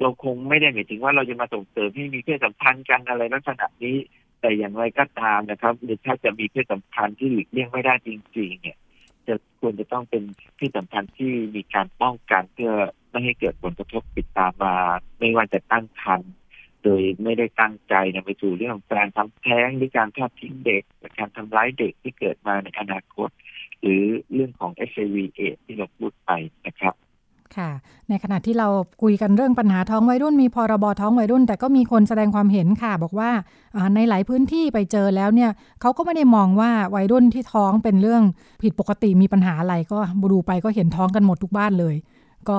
[0.00, 3.96] เราคงไม่ได้หมายถึงว่าเราจะมาส่งเสริมให้มีเพศสัมพันธ์กันอะไรลักษณะนี้
[4.40, 8.78] แต่อย่างไรก็ตามนะครับหรือถ้าจะมีเพศสัมพันธ์ที่หลีกเลี่ยงไม่ได้จริง ๆ เนี่ย
[9.26, 10.22] จะควรจะต้องเป็น
[10.56, 12.72] เพศสัมพันธ์ที่มีการป้องกันเพื่อ
[13.10, 14.74] ไม่ให้เกิดผลกระทบติดตามมา
[15.18, 16.32] ไม่ว่าจะตั้งครรภ์
[16.86, 20.82] โดยไม่ได้ตั้งใจนำไปสู่เรื่องของการทำแท้งหรือการทอดทิ้งเด็ก
[21.18, 23.28] การทำร้ายเด็กที่เกิดมาในอนาคต
[23.80, 26.30] หรือเรื่องของ HIV เอที่เราพูดไป
[26.66, 26.94] นะครับ
[27.56, 27.70] ค่ะ
[28.08, 28.68] ในขณะที่เรา
[29.02, 33.30] คุยกันเรื่องปัญหาท้องวัยรุ่นมีพรบท้องวัยรุ่น แต่ก็มีคนแสดงความเห็นค่ะ บอกว่า
[33.94, 38.22] ในหลายพื้นที่ไปเจอแล้วเนี่ยเขาก็ไม่ได้มองว่าวัยรุ่นที่ท้องเป็นเรื่อง
[38.62, 39.98] ผิดปกติมีปัญหาอะไรก็
[40.32, 41.94] ดูไปก็เห็นท้องกันหมดทุกบ้านเลย
[42.48, 42.58] ก็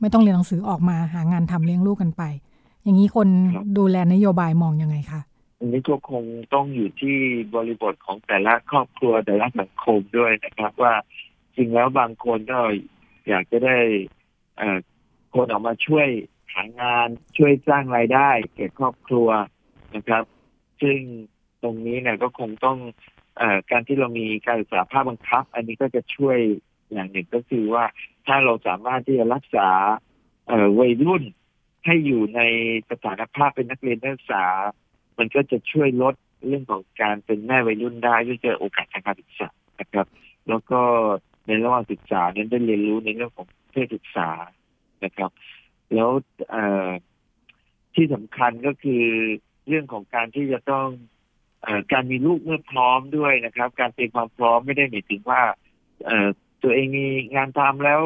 [0.00, 2.22] ไม่ต้องเรียนหนังสือออกมาหางานทำเลี้ยงลูกกันไป
[2.82, 3.28] อย่างนี้คน
[3.78, 5.20] ดูแลนโยบายมองยังไงคะ
[5.58, 7.16] อันนี้ก็คงต้องอยู่ที่
[7.54, 10.94] บริบทของแต่ละครอบครัวแต่ละสังคมด้วยนะครับ ว่า
[11.56, 12.60] จริงแล้วบางคนก็
[13.28, 13.76] อยากจะได้
[15.34, 16.08] คนออกมาช่วย
[16.54, 19.28] หางานช่วยสร้างรายได้แก่ครอบครัว
[19.94, 20.24] นะครับ
[20.82, 20.98] ซึ่ง
[21.62, 22.78] ตรงนี้เนี่ยก็คงต้อง
[23.40, 26.38] อการที่เรามีการศึกษาภาคบังคับ อันนี้ก็จะช่วย
[26.92, 27.84] อย่างหนึ่งก็คือว่า
[28.26, 29.68] ถ้าเราสามารถที่จะรักษา
[30.78, 31.22] วัยรุ่น
[31.84, 32.40] ให้อยู่ใน
[32.90, 34.46] สถานภาพเป็นนักเรียนนักศึกษา
[35.18, 36.14] มันก็จะช่วยลด
[36.46, 39.48] เรื่องของการเป็นแม่วัยรุ่นได้ด้วยเจอโอกาสทางการศึกษา
[39.80, 40.06] นะครับ
[40.48, 40.80] แล้วก็
[41.46, 44.30] ในระหว่างศึกษาเนี่ยได้เรียนรู้ในเรื่องของเพศศึกษา
[45.04, 45.30] นะครับ
[45.94, 46.10] แล้ว
[47.94, 49.04] ที่สำคัญก็คือ
[49.68, 50.86] เรื่องของการที่จะต้อง
[51.64, 55.42] อการมีลูกเมื่อพร้อมด้วยนะครับ การเตรียมความพร้อมไม่ได้หมายถึงว่า
[56.62, 58.00] ตัวเองมีงานทำแล้ว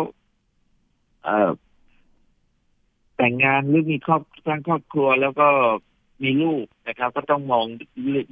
[3.24, 5.48] แต่งงานหรือมีครอบสร้างครอบครัวแล้วก็
[6.22, 7.66] มีลูกนะครับ ก็ต้องมอง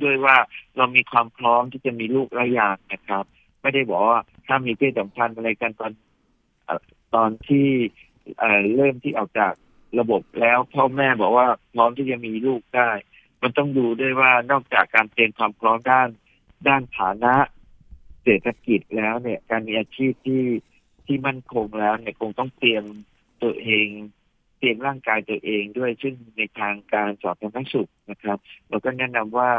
[0.03, 0.37] ด้วยว่า
[0.77, 3.25] เรามีความพร้อมที่จะมีลูกระยางนะครับ
[3.61, 5.93] ไม่ได้บอกว่าถ้ามีเพศสัมพันธ์อะไรกันตอน
[7.15, 7.69] ตอนที่
[8.77, 9.53] เริ่มที่ออกจาก
[9.99, 12.91] ระบบแล้วพ่อแม่บอกว่าพร้อมที่จะมีลูกได้
[13.43, 16.09] มันต้องดูด้วยว่านอกจากการเตรียมความพร้อมด้าน
[16.69, 17.35] ด้านฐานะ
[18.23, 20.45] เศรษฐกิจแล้วเนี่ย การมีอาชีพที่
[21.07, 22.85] ที่มั่นคงแล้วเนี่ยคงต้องเตรียม
[23.43, 23.89] ตัวเอง
[24.63, 29.51] เตรียมร่างกายตัวเองด้วย ซึ่งในทางการสอบธารณสุขนะครับ เราก็แนะนำว่า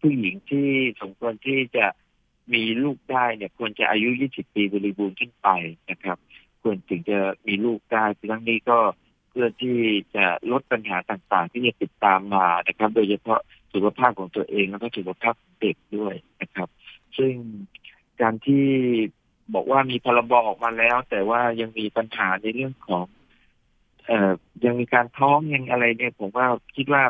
[0.00, 0.68] ผู้หญิงที่
[1.00, 1.86] สมควรที่จะ
[2.54, 5.48] มีลูกได้เนี่ยควรจะอายุ 20 ปีบริบูรณ์ขึ้นไป
[5.90, 6.18] นะครับ
[6.62, 8.78] ควรถึงจะมีลูกได้ทั้งนี้ก็
[9.30, 9.78] เพื่อที่
[10.14, 13.40] จะลดปัญหาต่างๆ ที่จะติดตามมานะครับ โดยเฉพาะ
[13.72, 16.68] สุขภาพของตัวเองแล้วก็สุขภาพของเด็กด้วยนะครับ
[17.18, 17.34] ซึ่ง
[18.20, 18.66] การที่
[19.54, 23.04] บอกว่ามีพรบออกมาแล้ว แต่ว่ายังมีปัญหาในเรื่องของ
[24.06, 24.30] เอ่อ
[24.64, 27.02] ยังมีการท้องยังอะไรเนี่ยผมว่าคิดว่า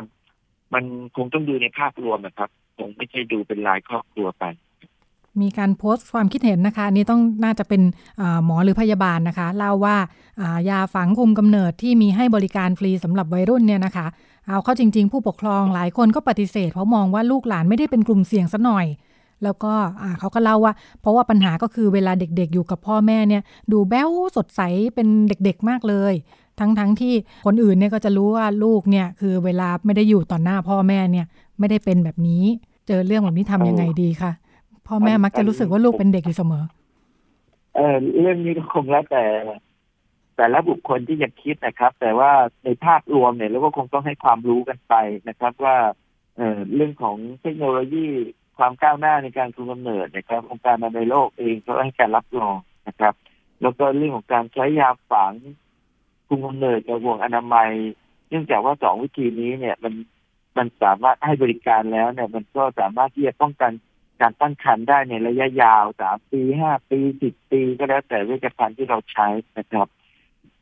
[0.73, 0.83] มัน
[1.15, 4.45] คงต้องดูในภาพรวมนะครับคงไม่ใช่ดูเป็นรายครอบครัวไป
[5.41, 7.81] มีการโพสต์ความคิดเห็นนะคะนี่ต้องน่าจะเป็น
[8.45, 9.95] หมอหรือพยาบาลนะคะ เล่าว่า
[10.69, 14.07] ยาฝังคุมกำเนิดที่มีให้บริการฟรีสำหรับวัยรุ่นเนี่ยนะคะ
[14.47, 18.85] เอาเข้าจริง ๆ ผู้ปกครองหลายคนก็ปฏิเสธ เพราะมองว่าลูกหลานไม่ได้เป็นกลุ่มเสี่ยงซะหน่อย
[19.43, 19.73] แล้วก็
[20.19, 24.61] เขาก็เล่าว่า เพราะว่าปัญหาก็คือเวลาเด็กๆ อยู่กับพ่อแม่เนี่ย ดูแบ้วสดใส
[24.95, 26.13] เป็นเด็กๆมากเลย
[26.59, 27.13] ทั้งๆทที่
[27.45, 31.25] คนอื่นเนี่ยก็จะรู้ว่าลูกเนี่ยคือเวลาไม่ได้อยู่ต่อหน้าพ่อแม่เนี่ย
[31.59, 32.43] ไม่ได้เป็นแบบนี้
[32.87, 34.31] เจอเรื่องแบบนี้ทำยังไงดีคะ
[34.87, 36.63] พ่อแม่มักจะรู้สึกว่าลูกเป็นเด็กอยู่เสมอ
[37.75, 39.23] เออเรื่องนี้ก็คงแล้วแต่
[40.37, 42.31] แต่ละบุคคลที่จะคิดนะครับ แต่ว่า
[42.63, 44.93] ในภาพรวมเนี่ยเราก็คงต้องให้ความรู้กันไป
[45.29, 45.77] นะครับ ว่า
[46.37, 48.07] เอ่อเรื่องของเทคโนโลยี
[48.57, 53.13] ความก้าวหน้าในการคุมกำเนิดนะครับองค์การอนามัยโลกเองก็ให้การรับรองนะครับ
[53.61, 55.33] แล้วก็เรื่องของการใช้ยาฝัง
[56.27, 57.71] คุมกำเนิดกับห่วงอนามัย
[58.29, 59.93] เนื่องจากว่าสองวิธีนี้เนี่ยมัน
[60.57, 63.71] มันสามารถให้บริการแล้วเนี่ย มันก็สามารถที่จะป้องกัน
[64.21, 69.87] การตั้งครรภ์ได้ในระยะยาวสามปีห้าปีสิบปีก็แล้วแต่เวชภัณฑ์ที่เราใช้นะครับ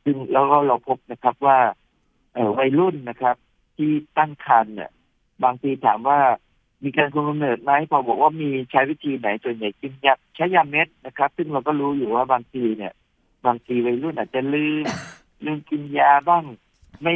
[0.04, 1.58] ซึ่งแล้วก็เราพบนะครับว่า
[2.32, 3.36] เวัยรุ่นนะครับ
[3.76, 4.90] ที่ตั้งครรภ์เนี่ย
[5.44, 6.18] บางทีถามว่า
[6.84, 12.92] มีการคุมกำเนิดไหมพอบอกว่ามีใช้วิธีไหนส่วนใหญ่กินยาใช้ยาเม็ดนะครับ ซึ่งเราก็รู้อยู่ว่าบางทีเนี่ย
[13.46, 14.84] บางทีวัยรุ่นอาจจะลืม
[15.46, 16.44] ลืมกินยาบ้าง
[17.02, 17.14] ไม่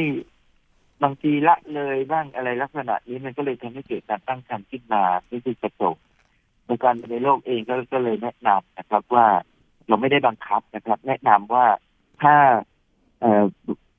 [1.02, 5.96] บางทีละเลยบ้างอะไรลักษณะนี้มันก็เลยทำให้เกิดการตั้งครรภ์ขึ้นมาไม่คือกระจก
[6.66, 9.26] ในการในโลกเองก็ก็เลยแนะนำนะครับว่า
[9.88, 11.66] เราไม่ได้บังคับนะครับ แนะนำว่า
[12.22, 12.34] ถ้า
[13.20, 13.24] เอ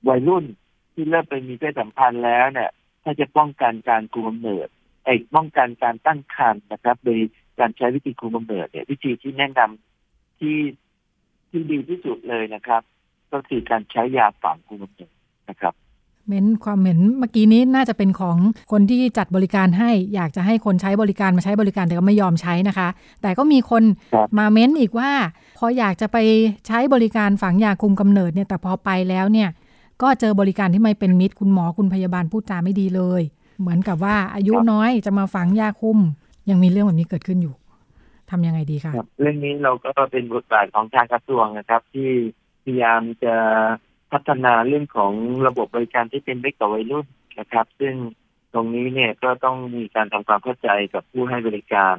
[0.09, 0.45] วัยรุ่น
[0.93, 2.69] ที่เริ่มไปมีเพศสัมพันธ์แล้วเนี่ย
[3.03, 4.67] ถ้าจะป้องกันการคุมกำเนิด
[5.05, 7.19] ไอ้ป้องกันการตั้งครรภ์นะครับ โดย
[7.59, 10.57] การใช้วิธีคุมกำเนิดเนี่ย วิธีที่แนะนำที่
[11.49, 12.81] ที่ดีที่สุดเลยนะครับ
[13.31, 15.11] ก็คือการใช้ยาฝังคุมกำเนิด
[15.49, 15.73] นะครับ
[16.27, 18.37] เม้นความเห็นเมื่อกี้นี้น่าจะเป็นของ
[18.71, 22.87] คนที่จัดบริการให้อยากจะให้คนใช้บริการมาใช้บริการแต่ก็ไม่ยอมใช้นะคะ
[23.21, 25.11] แต่ก็มีคนครับมาเม้นอีกว่า
[25.57, 26.17] พออยากจะไป
[26.67, 29.49] ใช้บริการฝังยาคุมกำเนิดเนี่ยแต่พอไปแล้วเนี่ย
[30.01, 33.21] ก็เจอบริการที่ไม่เป็นมิตรคุณหมอคุณพยาบาลพูดจาไม่ดีเลย
[33.61, 35.97] เหมือนกับว่าอายุครับน้อยจะมาฝังยาคุม
[36.49, 37.53] ยังมีเรื่องแบบนี้เกิดขึ้นอยู่
[38.29, 42.09] ทำยังไงดีคะครับเรื่องนี้เราก็เป็นบทบาทของทางกระทรวงนะครับ ที่
[42.67, 43.35] พยายามจะ
[44.11, 45.13] พัฒนาเรื่องของ
[45.47, 47.05] ระบบบริการที่เป็นเด็กต่อวัยรุ่น
[47.39, 47.93] นะครับ ซึ่ง
[48.53, 51.95] ตรงนี้เนี่ยก็ต้องมีการทำความเข้าใจกับผู้ให้บริการ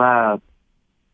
[0.00, 0.12] ว่า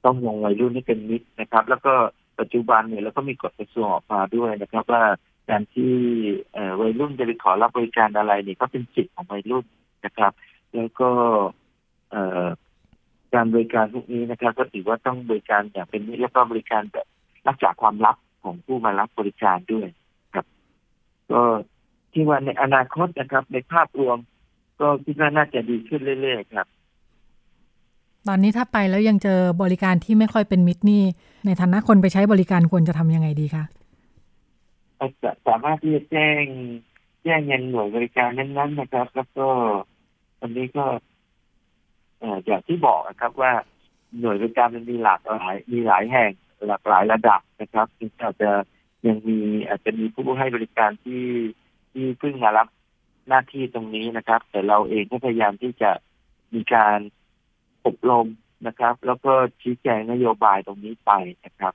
[0.05, 1.95] ต้องมองวัยรุ่นให้เป็นมิตรนะครับ แล้วก็
[2.41, 5.05] ปัจจุบันเนี่ยเราก็มีกฎกระทรวงออกมาด้วยนะครับ ว่า
[5.51, 5.95] การที่
[6.53, 9.65] เอ่อวัยรุ่นจะไปขอรับบริการอะไรเนี่ยก็เป็นสิทธิ์ของวัยรุ่น
[10.05, 10.33] นะครับ
[10.75, 11.09] แล้วก็
[12.11, 12.47] เอ่อ
[13.35, 17.07] การบริการพวกนี้นะครับ ก็ถือว่าต้องบริการอย่างเป็นมิตรแล้วก็บริการแบบ
[17.49, 19.89] รักษาความลับ ของผู้มารับบริการด้วย
[20.35, 20.47] ครับ
[21.33, 21.43] ก็
[22.13, 24.19] ที่ว่าในอนาคตนะครับ ในภาพรวม
[24.81, 26.67] ก็คิดว่าน่าจะดีขึ้นเรื่อยๆครับ
[28.29, 31.03] ตอนนี้ถ้าไปแล้วยังเจอบริการที่ไม่ค่อยเป็นมิตรนี่
[31.47, 33.65] ในฐานะคนไปใช้บริการควรจะทำยังไงดีคะ
[35.23, 36.45] จะสามารถที่จะแจ้ง
[37.23, 39.49] แจ้งยังหน่วยบริการนั้นๆนะครับ แล้วก็
[40.41, 40.85] อันนี้ก็
[42.19, 43.53] เอ่ออย่างที่บอกนะครับว่า
[44.19, 46.31] หน่วยบริการมันมีหลากหลายมีหลายแห่ง
[46.69, 48.51] หลากหลายระดับนะครับซึ่งอาจจะ
[49.07, 51.27] ยังมีอาจจะมีผู้ให้บริการที่
[51.93, 52.69] ที่เพิ่งมารับ
[53.29, 55.91] หน้าที่ตรงนี้นะครับ แต่เราเองก็พยายามที่จะ
[56.55, 56.99] มีการ
[57.87, 58.27] อบรม
[58.67, 61.13] นะครับ แล้วก็ชี้แจงนโยบายตรงนี้ไป
[61.47, 61.73] นะครับ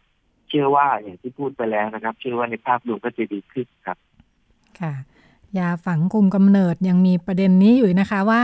[0.48, 3.98] เชื่อว่าอย่างที่พูดไปแล้วนะครับ เชื่อว่าในภาพรวมก็จะดีขึ้นครับ
[4.80, 4.94] ค่ะ
[5.60, 8.42] ยาฝังคุมกำเนิดยังมีประเด็นนี้อยู่นะคะว่า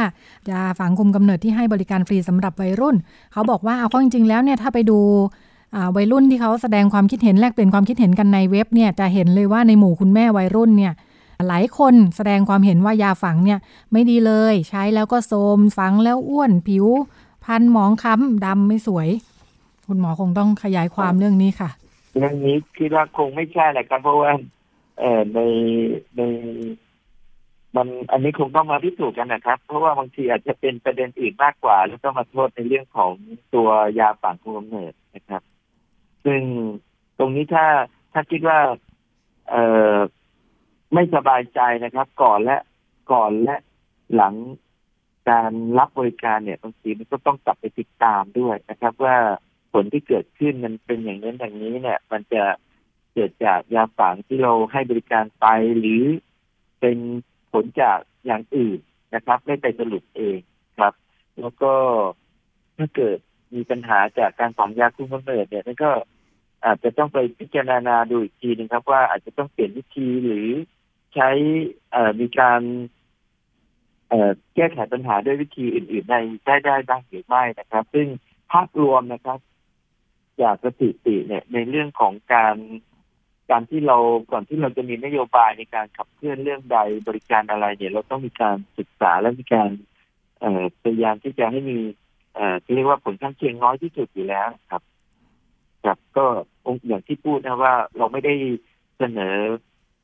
[0.52, 2.96] ยาฝังคุมกำเนิดที่ให้บริการฟรีสำหรับวัยรุ่น
[3.32, 5.00] เขาบอกว่าเอาข้าจริงๆแล้วเนี่ยถ้าไปดู
[5.96, 10.94] วัยรุ่นที่เขาแสดงความคิดเห็นแลกเปลี่ยนความคิดเห็นกันในเว็บเนี่ยจะเห็นเลยว่าในหมู่คุณแม่วัยรุ่นเนี่ย
[11.48, 13.60] หลายคนแสดงความเห็นว่ายาฝังเนี่ย
[13.92, 16.86] ไม่ดีเลย ใช้แล้วก็โทรมฝังแล้วอ้วนผิว
[17.46, 19.10] พันหมองคล้ำดำไม่สวย
[19.88, 21.70] คุณหมอคงต้องขยายความเรื่องนี้ค่ะ
[22.18, 24.32] เรื่องนี้คิดว่าคงไม่ใช่แหละครับเพราะว่า
[25.00, 25.40] เอ่อใน
[26.16, 26.22] ใน
[27.76, 33.12] มันอันนี้คงต้องมาพิสูจน์กันนะครับ เพราะว่าบางทีอาจจะเป็นประเด็นอื่นมากกว่า แล้วก็มาโทษในเรื่องของ
[33.56, 35.42] ตัวยาฝังคุมกำเนิดนะครับ
[36.26, 36.42] ซึ่ง
[37.18, 37.66] ตรงนี้ถ้า
[38.14, 38.60] ถ้าคิดว่า
[39.50, 39.56] เอ
[39.96, 39.98] อ
[40.94, 42.58] ไม่สบายใจนะครับ ก่อนและ
[43.12, 43.56] ก่อนและ
[44.16, 44.34] หลัง
[45.30, 49.18] การรับบริการเนี่ยบางทีมันก็ต้องกลับไปติดตามด้วยนะครับ ว่า
[49.74, 52.44] ผลที่เกิดขึ้นมันเป็นอย่างนั้อย่างนี้เนี่ย มันจะ
[53.14, 55.46] เกิดจากยาฝังที่เราให้บริการไป
[55.80, 56.04] หรือ
[56.80, 56.98] เป็น
[57.52, 58.80] ผลจากอย่างอื่น
[59.16, 60.40] นะครับ ไม่ไปสรุปเอง
[60.80, 60.94] ครับ
[61.40, 61.74] แล้วก็
[62.78, 63.18] ถ้าเกิด
[63.54, 65.92] มีปัญหาจากการฝังยาคุมกำเนิดเนี่ยนั่นก็
[66.66, 70.50] อาจจะต้องไปพิจารณาดูอีกทีหนึงครับ ว่าอาจจะต้องเปลี่ยนวิธีหรือ
[71.16, 71.30] ใช้
[72.20, 72.62] มีการ
[74.56, 78.08] แก้ไขปัญหาด้วยวิธีอื่นๆในได้ได้บ้างหรือไม่นะครับ ซึ่ง
[78.52, 79.40] ภาพรวมนะครับ
[80.42, 82.56] จากสถิติเนี่ย ในเรื่องของการ
[83.50, 83.98] การที่เรา
[84.32, 89.70] ก่อนที่เราจะมีนโยบายในการขับเคลื่อนเรื่องใดบริการอะไรเนี่ย เราต้องมีการศึกษาและมีการ
[90.84, 91.80] พยายามที่จะให้มี
[92.74, 94.82] เรียกว่าผลข้างเคียงน้อยที่สุดอยู่แล้วครับ
[95.84, 96.26] ครับก็
[96.68, 98.34] องค์อย่างที่พูดนะว่าเราไม่ได้
[98.98, 99.38] เสนอ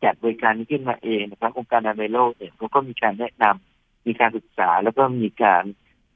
[0.03, 5.63] จัดบริการนี้ขึ้นมาเองนะครับ องค์การอนามัยโลกเนี่ยเขาก็มีการแนะนำมีการศึกษาแล้วก็มีการ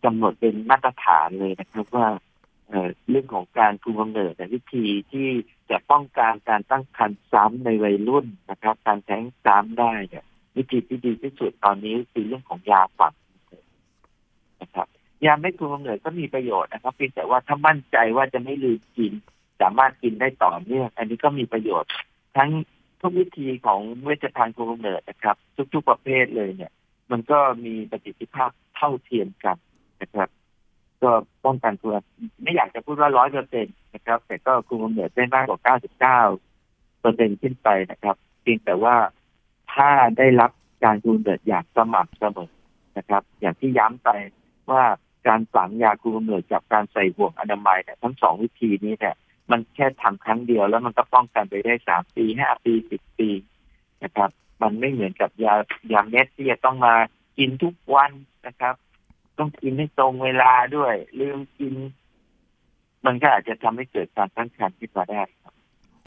[0.03, 2.07] กำหนดเป็นมาตรฐานเลยนะครับว่า
[3.09, 5.29] เรื่องของการคุมกำเนิดแต่วิธีที่
[5.69, 10.25] จะป้องกันการตั้งครรภ์ซ้ำในวัยรุ่นนะครับ การแท้งซ้ำได้เนี่ย
[10.57, 13.13] วิธีที่ดีที่สุดตอนนี้คือเรื่องของยาฝัง
[15.25, 19.13] ยาเม็ดคุมกำเนิดก็มีประโยชน์นะครับเพียงแต่ว่าถ้ามั่นใจว่าจะไม่ลืมกิน
[19.63, 21.91] สามารถกินได้ต่อเนื่องอันนี้ก็มีประโยชน์
[22.37, 22.49] ทั้ง
[23.01, 25.35] ทุกวิธีของเวชภัณฑ์คุมกเนิดนะครับ
[25.73, 26.71] ทุกๆประเภทเลยเนี่ย
[27.11, 29.57] มันก็มีประสิทธิภาพเท่าเทียมกัน
[30.01, 30.29] นะครับ
[31.03, 31.11] ก็
[31.45, 31.95] ป้องกันตัว
[32.43, 36.21] ไม่อยากจะพูดว่าร้อยเปอร์เซ็นต์นะครับ แต่ก็คุมกำเนิดได้มากกว่าเก้าสิบเก้า
[37.01, 38.95] เปอร์เซ็นขึ้นไปนะครับเพียงแต่ว่า
[39.73, 40.51] ถ้าได้รับ
[40.83, 42.51] การคุมกำเนิดอย่างสม่ำเสมอ
[42.97, 44.09] นะครับ อย่างที่ย้ำไป
[44.71, 44.83] ว่า
[45.27, 49.15] การฝังยาคุมกำเนิดกับการใส่ห่วงอนามัยเนี่ยทั้งสองวิธีนี้เนี่ย
[49.51, 53.29] มันแค่ทำครั้งเดียวแล้วมันก็ป้องกันไปได้สามปีห้าปีสิบปี
[54.03, 54.29] นะครับ
[54.61, 55.53] มันไม่เหมือนกับยา
[55.93, 56.95] ยาเม็ดที่จะต้องมา
[57.37, 58.11] กินทุกวัน
[58.47, 58.75] นะครับ
[59.37, 61.73] ต้องกินให้ตรงเวลาด้วย ลืมกิน
[63.05, 65.53] มันก็อาจจะทำให้เกิดการตั้งครรภ์ขึ้นมาได้ครับ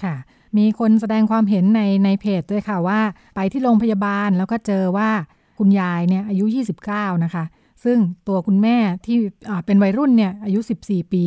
[0.02, 0.16] ค่ะ
[0.58, 3.00] มีคนแสดงความเห็นในในเพจด้วยค่ะว่า
[3.34, 5.10] ไปที่โรงพยาบาลแล้วก็เจอว่า
[5.58, 6.44] คุณยายเนี่ยอายุ
[6.84, 7.44] 29 นะคะ
[7.84, 9.16] ซึ่งตัวคุณแม่ที่
[9.66, 11.24] เป็นวัยรุ่นเนี่ยอายุ 14 ปี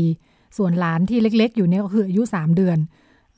[0.58, 2.78] ส่วนหลานที่เล็กๆ อยู่เนี่ยก็คืออายุ 3 เดือน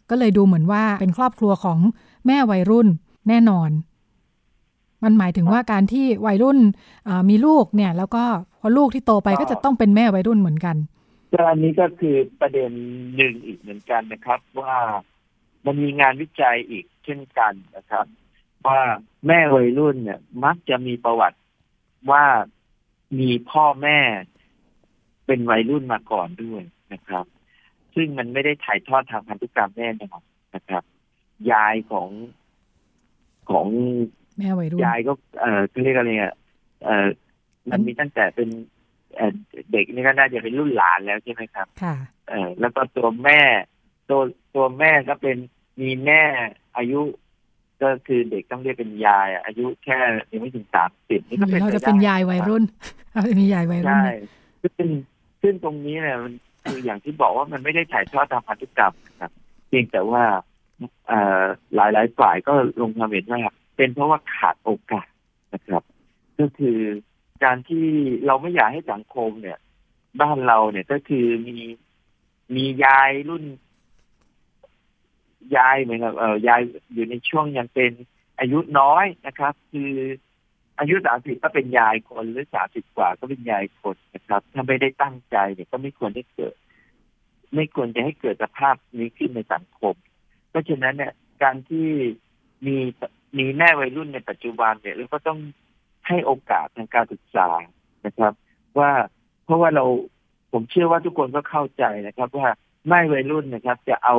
[0.09, 1.79] ก็เลยดูเหมือนว่าเป็นครอบครัวของ
[2.27, 2.87] แม่วัยรุ่น
[3.29, 3.69] แน่นอน
[5.03, 6.57] มันหมายถึงว่าการที่วัยรุ่น
[7.29, 8.23] มีลูกเนี่ย แล้วก็
[8.59, 10.75] พอลูกที่โตไปก็จะต้องเป็นแม่วัยรุ่นเหมือนกัน
[11.33, 12.71] ก็อันนี้ก็คือประเด็น
[13.15, 14.77] หนึ่งอีกเหมือนกันนะครับ ว่า
[15.65, 18.05] มันมีงานวิจัยอีกเช่นกันนะครับ
[18.67, 18.79] ว่า
[19.27, 21.37] แม่วัยรุ่นเนี่ย มักจะมีประวัติ
[22.11, 22.25] ว่า
[23.19, 23.99] มีพ่อแม่
[25.25, 27.25] เป็นวัยรุ่นมาก่อนด้วย นะครับ
[27.95, 30.21] ซึ่งมันไม่ได้ถ่ายทอดทางพันธุกรรมแน่นอน
[30.55, 30.83] นะครับ
[31.51, 32.09] ยายของ
[33.49, 33.67] ของ
[34.37, 36.35] แม่วัยรุ่นยายก็เออเรียกอะไรเงี้ย
[36.83, 37.07] เออ
[37.71, 38.49] มันมีตั้งแต่เป็น
[39.71, 41.95] เด็กนี่ก็น่าจะเป็นรุ่นหลานแล้วใช่ไหมครับ ค่ะ
[42.29, 43.41] เออแล้วก็ตัวแม่
[44.09, 44.21] ตัว
[44.55, 45.37] ตัวแม่ก็เป็น
[45.81, 46.21] มีแม่
[46.77, 47.01] อายุ
[47.81, 49.97] ก็คือเด็กต้องเรียกเป็นยาย อายุแค่
[50.31, 52.63] ยังไม่ถึงสามสิบนี่ก็เป็นเราจะเป็นยายวัยรุ่น
[53.13, 54.11] เราจะมียายวัยรุ่นใช่
[54.77, 54.89] ซึ่ง
[55.41, 59.31] ซึ่งตรงนี้เนี่ยมัน คืออย่างที่บอกว่ามันไม่ได้ถ่ายทอดทางพันธุกรรมครับ
[59.67, 60.23] เพียงแต่ว่า
[61.75, 63.41] หลายหลายฝ่ายก็ลงความเห็นว่า
[63.77, 65.07] เป็นเพราะว่าขาดโอกาส
[65.53, 65.83] นะครับ
[66.39, 66.79] ก็คือ
[67.43, 67.87] การที่
[68.25, 69.59] เราไม่อยากให้สังคมเนี่ย
[70.21, 71.57] บ้านเราเนี่ยก็คือมี
[72.55, 73.43] มียายรุ่น
[75.57, 76.61] ยายเหมือนกับเออยาย
[76.93, 77.91] อยู่ในช่วงยังเป็น
[78.39, 79.91] อายุน้อยนะครับ คือ
[80.81, 86.55] อายุสามสิบก็เป็นยายคนหรือสามสิบกว่าก็เป็นยายคนนะครับ ถ้าไม่ได้ตั้งใจเนี่ยก็ไม่ควรได้เกิด
[87.55, 89.95] ไม่ควรจะให้เกิดสภาพนี้ขึ้นในสังคม
[90.49, 91.13] เพราะฉะนั้นเนี่ย
[91.43, 91.87] การที่
[92.65, 92.77] มี
[93.37, 95.39] มีแม่วัยรุ่นในปัจจุบันเนี่ยเราก็ต้อง
[96.07, 97.49] ให้โอกาสทางการศึกษา
[98.05, 98.33] นะครับ
[98.79, 98.91] ว่า
[99.45, 99.85] เพราะว่าเรา
[100.51, 102.49] ผมเชื่อว่าทุกคนก็เข้าใจนะครับ ว่า
[102.87, 104.17] ไม่วัยรุ่นนะครับ จะเอา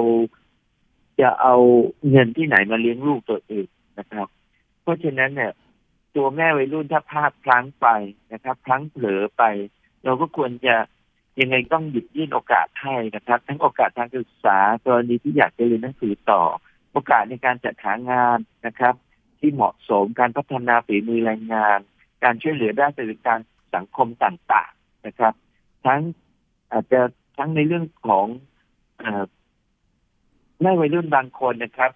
[1.20, 1.55] จะเอา
[2.11, 3.66] เงินที่ไหนมาเลี้ยงลูกตัวเอง
[3.98, 4.27] นะครับ
[4.83, 5.53] เพราะฉะนั้นเนี่ย
[6.16, 7.88] ตัวแม่วัยรุ่นถ้าพลาดพลั้งไป
[8.33, 9.42] นะครับ พลั้งเผลอไป
[10.05, 10.77] เราก็ควรจะ
[11.40, 16.42] ยังไงต้องหยิบยื่นโอกาสให้นะครับ ทั้งโอกาสทางศึกษากรณีที่อยากจะเรียนหนังสือต่อ
[16.92, 18.94] โอกาสในการจัดหางานนะครับ
[19.38, 21.79] ที่เหมาะสมการพัฒนาฝีมือแรงงาน
[22.25, 23.40] การช่วยเหลือด้านสื่อการ
[23.75, 25.35] สังคมต่างๆนะครับ
[25.87, 26.01] ทั้ง
[26.72, 27.01] อาจจะ
[27.38, 28.27] ทั้งในเรื่องของ
[30.61, 31.90] แม่วัยรุ่นบางคนนะครับ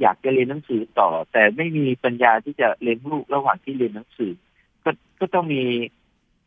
[0.00, 4.32] อยากจะเรียนหนังสือต่อ แต่ไม่มีปัญญาที่จะเลี้ยงลูกระหว่างที่เรียนหนังสือ
[4.84, 5.64] ก็ก็ต้องมี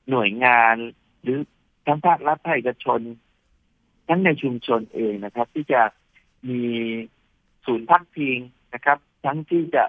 [0.10, 0.76] หน่วยงาน
[1.22, 1.40] หรือ
[1.88, 3.00] ทั้งภาครัฐภาคเอกชน
[4.08, 5.82] ทั้งในชุมชนเองนะครับ ที่จะ
[6.50, 6.62] มี
[7.66, 8.38] ศูนย์พักพิง
[8.74, 9.84] นะครับ ทั้งที่จะ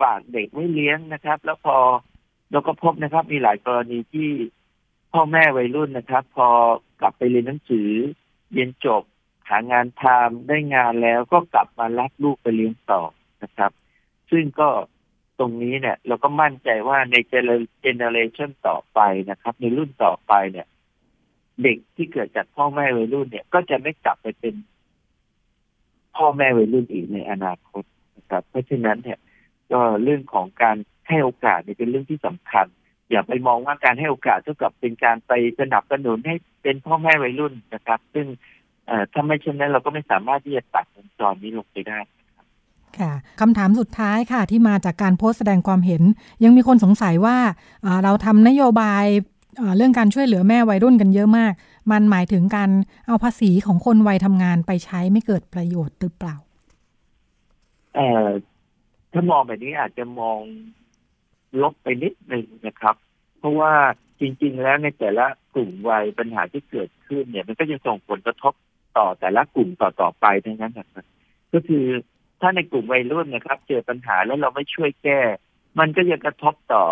[0.00, 1.76] ฝากเด็กไว้เลี้ยงนะครับ แล้วพอ
[2.50, 4.30] เราก็พบนะครับ มีหลายกรณีที่
[5.12, 6.48] พ่อแม่วัยรุ่นนะครับ พอ
[7.00, 7.90] กลับไปเรียนหนังสือ
[8.52, 9.02] เรียนจบ
[9.48, 13.02] หางานทำได้งานแล้วก็กลับมารับลูกไปเลี้ยงต่อ
[13.42, 13.70] นะครับ
[14.30, 14.68] ซึ่งก็
[15.38, 20.66] ตรงนี้เนี่ย เราก็มั่นใจว่าในเจเนอเรชันต่อไปนะครับ ในรุ่นต่อไปเนี่ย
[21.62, 24.54] เด็กที่เกิดจากพ่อแม่วัยรุ่นเนี่ย ก็จะไม่กลับไปเป็น
[26.16, 27.84] พ่อแม่วัยรุ่นอีกในอนาคต
[28.16, 29.18] นะครับ เพราะฉะนั้นเนี่ย
[29.72, 30.76] ก็เรื่องของการ
[31.08, 32.66] ให้โอกาสเนี่ยเป็นเรื่องที่สำคัญ
[33.10, 38.26] อย่าไปมองว่าการให้โอกาสเท่ากับเป็นการไปสนับสนุนให้เป็นพ่อแม่วัยรุ่นนะครับ ซึ่ง
[39.12, 41.98] ถ้าไม่เช่นนั้นเราก็ไม่สามารถที่จะตัดวงจรนี้ลงไปได้
[42.98, 46.02] ค่ะคำถามสุดท้ายค่ะที่มาจากการโพสต์แสดงความเห็น
[46.44, 47.36] ยังมีคนสงสัยว่า
[48.04, 49.04] เราทำนโยบาย
[49.76, 51.52] เรื่องการช่วยเหลือแม่วัยรุ่นกันเยอะมาก
[51.90, 52.70] มันหมายถึงการ
[53.06, 56.36] เอาภาษีของคนวัยทำงานไปใช้ไม่เกิดประโยชน์หรือเปล่า
[57.94, 58.28] เอ่อ
[59.12, 60.40] ถ้ามองแบบนี้อาจจะมอง
[61.62, 62.96] ลบไปนิดนึงนะครับ
[63.38, 63.72] เพราะว่า
[64.20, 68.52] จริง ๆ แล้วในแต่ละกลุ่มวัยปัญหาที่เกิดขึ้นเนี่ย มันก็ยังส่งผลกระทบ
[68.96, 71.04] ต่อแต่ละกลุ่มต่อๆไปทั้งนั้นนะครับ
[71.52, 71.84] ก็คือ
[72.40, 75.20] ถ้าในกลุ่มวัยรุ่นนะครับ เจอปัญหาแล้วเราไม่ช่วยแก้
[75.78, 76.82] มันก็จะกระทบต่อ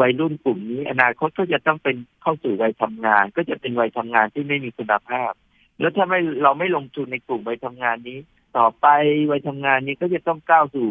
[0.00, 5.32] วัยรุ่นกลุ่มนี้ อนาคตก็จะต้องเป็นเข้าสู่วัยทำงาน ก็จะเป็นวัยทำงานที่ไม่มีคุณภาพ
[5.80, 8.18] แล้วถ้าไม่เราไม่ลงทุนในกลุ่มวัยทำงานนี้
[8.58, 8.86] ต่อไป
[9.30, 10.88] วัยทำงานนี้ก็จะต้องก้าวสู่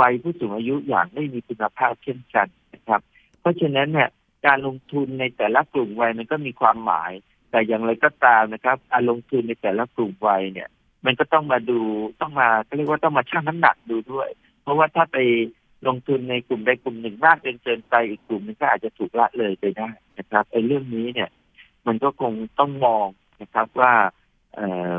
[0.00, 3.00] วัยผู้สูงอายุอย่างไม่มีคุณภาพเช่นกันนะครับ
[3.40, 4.08] เพราะฉะนั้นเนี่ย
[4.46, 7.12] การลงทุนในแต่ละกลุ่มวัยมันก็มีความหมาย
[7.52, 10.68] แต่อย่างไรก็ตามนะครับการลงทุนในแต่ละกลุ่มวัยเนี่ย
[11.04, 11.80] มันก็ต้องมาดู
[12.20, 14.28] ต้องมาเรียกว่าต้องมาชั่งน้ำหนักดูด้วย
[14.62, 15.18] เพราะว่าถ้าไป
[15.86, 21.30] ลงทุนในกลุ่มใดกลุ่มหนึ่งมากจนเกินไปอีกกลุ่มนึงก็อาจจะถูกละเลยไปได้นะครับไอ้เรื่องนี้เนี่ย
[21.86, 23.06] มันก็คงต้องมอง
[23.42, 23.92] นะครับว่า
[24.54, 24.94] เออ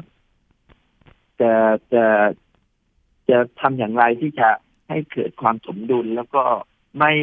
[1.41, 1.53] จะ
[1.93, 2.05] จะ
[3.29, 4.49] จะทำอย่างไรที่จะ
[4.89, 6.43] ให้เกิดความสมดุลแล้วก็
[6.99, 7.13] ไม่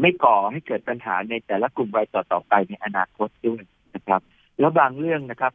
[0.00, 3.62] ไม่ก่อให้เกิดปัญหาในแต่ละกลุ่มวัยต่อๆไปในอนาคตด้วย
[3.94, 4.20] นะครับ
[4.58, 5.52] แล้วบางเรื่องนะครับ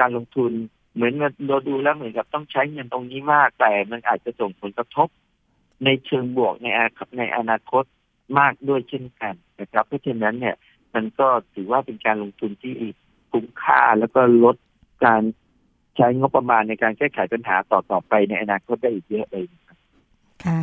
[0.00, 0.52] การลงทุน
[0.94, 1.12] เหมือน
[1.48, 5.08] เราดูแล้วเหมือนกับต้องใช้เงินตรงนี้มาก แต่มันอาจจะส่งผลกระทบ
[5.84, 6.66] ในเชิงบวกใน
[7.18, 7.84] ในอนาคต
[8.38, 10.56] มากด้วยเช่นกันนะครับ เพราะฉะนั้นเนี่ย
[10.94, 12.74] มันก็ถือว่าเป็นการลงทุนที่
[13.32, 14.56] คุ้มค่าแล้วก็ลด
[15.04, 15.22] การ
[15.96, 19.44] ใช้งบประมาณในการแก้ไขปัญหาต่อต่อไปในอนาคตได้อีกเยอะเลย
[20.46, 20.60] ค่ะ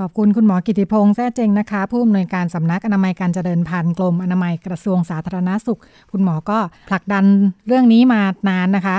[0.00, 5.80] ขอบคุณคุณหมอกิติพงษ์แท้เจงนะคะ ผู้อำนวยการสำนักอนามัยการเจริญพันธุ์กรมอนามัยกระทรวงสาธารณาสุข
[6.12, 6.58] คุณหมอก็
[6.90, 7.24] ผลักดัน
[7.66, 8.96] เรื่องนี้มานานนะคะ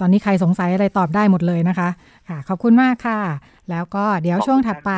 [0.00, 1.88] ตอนนี้ใครสงสัยอะไรตอบได้หมดเลยนะคะ
[2.28, 3.20] ค่ะ ขอบคุณมากค่ะ
[3.70, 4.90] แล้วก็เดี๋ยวช่วงถัดไป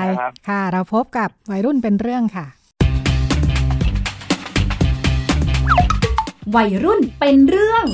[0.49, 2.47] ค่ะ เราพบกับวัยรุ่นเป็นเรื่องค่ะ
[6.57, 7.87] วัยรุ่นเป็นเรื่อง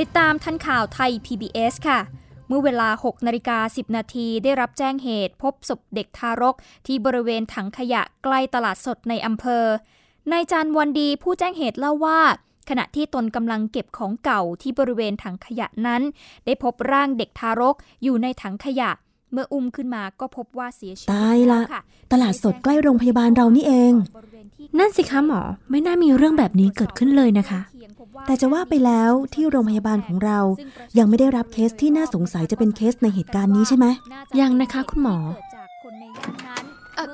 [0.00, 2.00] ติดตามทันข่าวไทย PBS ค่ะ
[2.48, 9.64] เมื่อเวลา 6นาฬิกา10 นาทีได้รับแจ้งเหตุ พบศพเด็กทารก ที่บริเวณถังขยะใกล้ตลาดสดในอำเภอ
[10.32, 12.20] นายจันวันดีผู้แจ้งเหตุเล่าว่า
[12.68, 16.02] ขณะที่ตนกำลังเก็บของเก่าที่บริเวณถังขยะนั้น
[16.44, 18.90] ได้พบร่างเด็กทารกอยู่ในถังขยะ
[19.34, 21.60] เมื่ออุ้มขึ้นมาก็พบว่าเสียชีวิตตายละ
[22.12, 23.92] ตลาดสดใกล้โรงพยาบาลเรานี่เอง
[24.78, 27.60] นั่นสิคะหมอ ไม่น่ามีเรื่องแบบนี้เกิดขึ้นเลยนะคะ
[28.26, 30.38] แต่จะว่าไปแล้วที่โรงพยาบาลของเรา
[30.98, 33.86] ยังไม่ได้รับเคสที่น่าสงสัยจะเป็นเคสในเหตุการณ์นี้ใช่ไหม
[34.40, 35.16] ยังนะคะคุณหมอ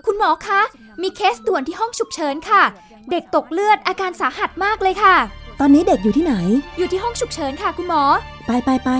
[0.06, 0.60] คุณหมอคะ
[1.02, 2.62] มีเคสด่วนที่ห้องฉุกเฉินค่ะ
[3.10, 5.16] เด็กตกเลือดอาการสาหัสมากเลยค่ะ
[5.60, 6.34] ตอนนี้เด็กอยู่ที่ไหน
[6.78, 8.02] อยู่ที่ห้องฉุกเฉินค่ะ คุณหมอ
[8.46, 8.90] ไปไปไป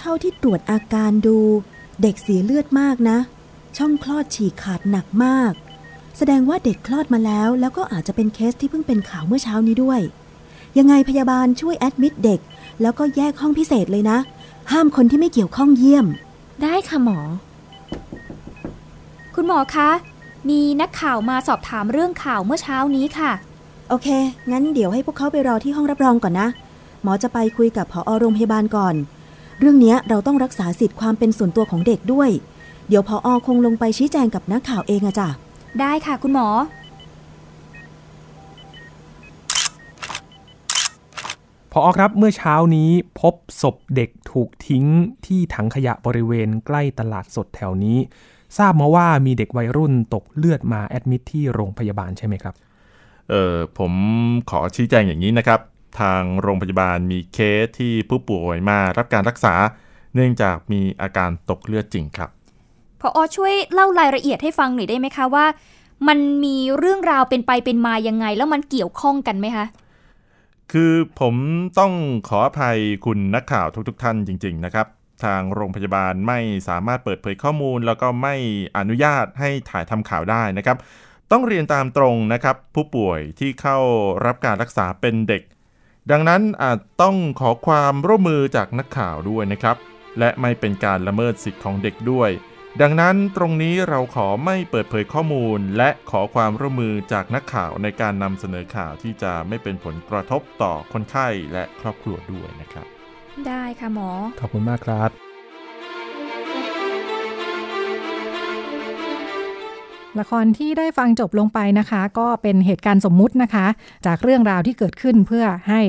[0.00, 1.38] เท่าที่ตรวจอาการดู
[2.02, 3.18] เด็กเสียเลือดมากนะ
[3.76, 5.52] ช่องคลอดฉีกขาดหนักมาก
[6.16, 10.00] แสดงว่าเด็กคลอดมาแล้ว แล้วก็อาจจะเป็นเคสที่เพิ่งเป็นข่าวเมื่อเช้านี้ด้วย
[10.78, 12.40] ยังไงพยาบาลช่วยแอดมิดเด็ก
[12.80, 14.18] แล้วก็แยกห้องพิเศษเลยนะ
[14.72, 16.06] ห้ามคนที่ไม่เกี่ยวข้องเยี่ยม
[16.62, 17.18] ได้ค่ะหมอ
[19.34, 19.90] คุณหมอคะ
[20.48, 23.32] มีนักข่าวมาสอบถามเรื่องข่าวเมื่อเช้านี้ค่ะ
[23.88, 24.08] โอเค
[24.50, 26.48] งั้นเดี๋ยวให้พวกเขาไปรอที่ห้องรับรองก่อนนะ
[27.02, 28.94] หมอจะไปคุยกับผอโรงพยาบาลก่อน
[29.62, 32.30] เรื่องนี้เราต้องรักษาสิทธิ์ความเป็นส่วนตัวของเด็กด้วย
[32.88, 35.28] เดี๋ยวพออคงลงไปชี้แจงกับนักข่าวเองอะจ้ะ
[35.80, 36.48] ได้ค่ะคุณหมอ
[41.72, 42.90] พออครับเมื่อเช้านี้
[43.20, 44.84] พบศพเด็กถูกทิ้ง
[45.26, 47.98] ที่ถังขยะบริเวณใกล้ตลาดสดแถวนี้
[48.58, 52.54] ทราบมาว่ามีเด็กวัยรุ่นตกเลือดมาแอดมิทที่โรงพยาบาลใช่ไหมครับ
[53.30, 53.92] เออผม
[54.50, 55.60] ขอชี้แจงอย่างนี้นะครับ
[56.00, 59.54] ทางโรงพยาบาลมีเคสที่ผู้ป่วยมารับการรักษา
[60.14, 62.30] เนื่องจากมีอาการตกเลือดจริงครับ
[63.00, 65.46] พออช่วยเล่ารายละเอียดให้ฟังหน่อยได้ไหมคะว่า
[66.08, 69.66] มันมีเรื่องราวเป็นไปเป็นมายังไง แล้วมันเกี่ยวข้องกันไหมคะ
[70.72, 71.34] คือผม
[71.78, 71.92] ต้อง
[72.28, 74.86] ขออภัยคุณนักข่าวทุกๆทท่านจริง ๆ นะครับ
[75.24, 76.38] ทางโรงพยาบาลไม่
[76.68, 78.34] สามารถเปิดเผยข้อมูล แล้วก็ไม่
[78.78, 80.76] อนุญาตให้ถ่ายทำข่าวได้นะครับ
[81.32, 83.78] ต้องเรียนตามตรงนะครับ ผู้ป่วยที่เข้า
[84.26, 85.42] รับการรักษาเป็นเด็ก
[86.10, 89.76] ดังนั้นอาจต้องขอความร่วมมือจากนักข่าวด้วยนะครับ
[90.18, 92.30] และไม่เป็นการละเมิดสิทธิ์ของเด็กด้วย
[92.80, 102.86] ดังนั้นตรงนี้เราขอไม่เปิดเผยข้อมูล และขอความร่วมมือจากนักข่าวในการนำเสนอข่าวที่จะไม่เป็นผลกระทบต่อคนไข้และครอบครัวด้วยนะครับ
[103.46, 105.29] ได้ค่ะหมอ ขอบคุณมากครับ
[110.18, 113.66] ละครที่ได้ฟังจบลงไปนะคะ ก็เป็นเหตุการณ์สมมุตินะคะ
[114.06, 115.80] จากเรื่องราวที่เกิดขึ้นเพื่อให้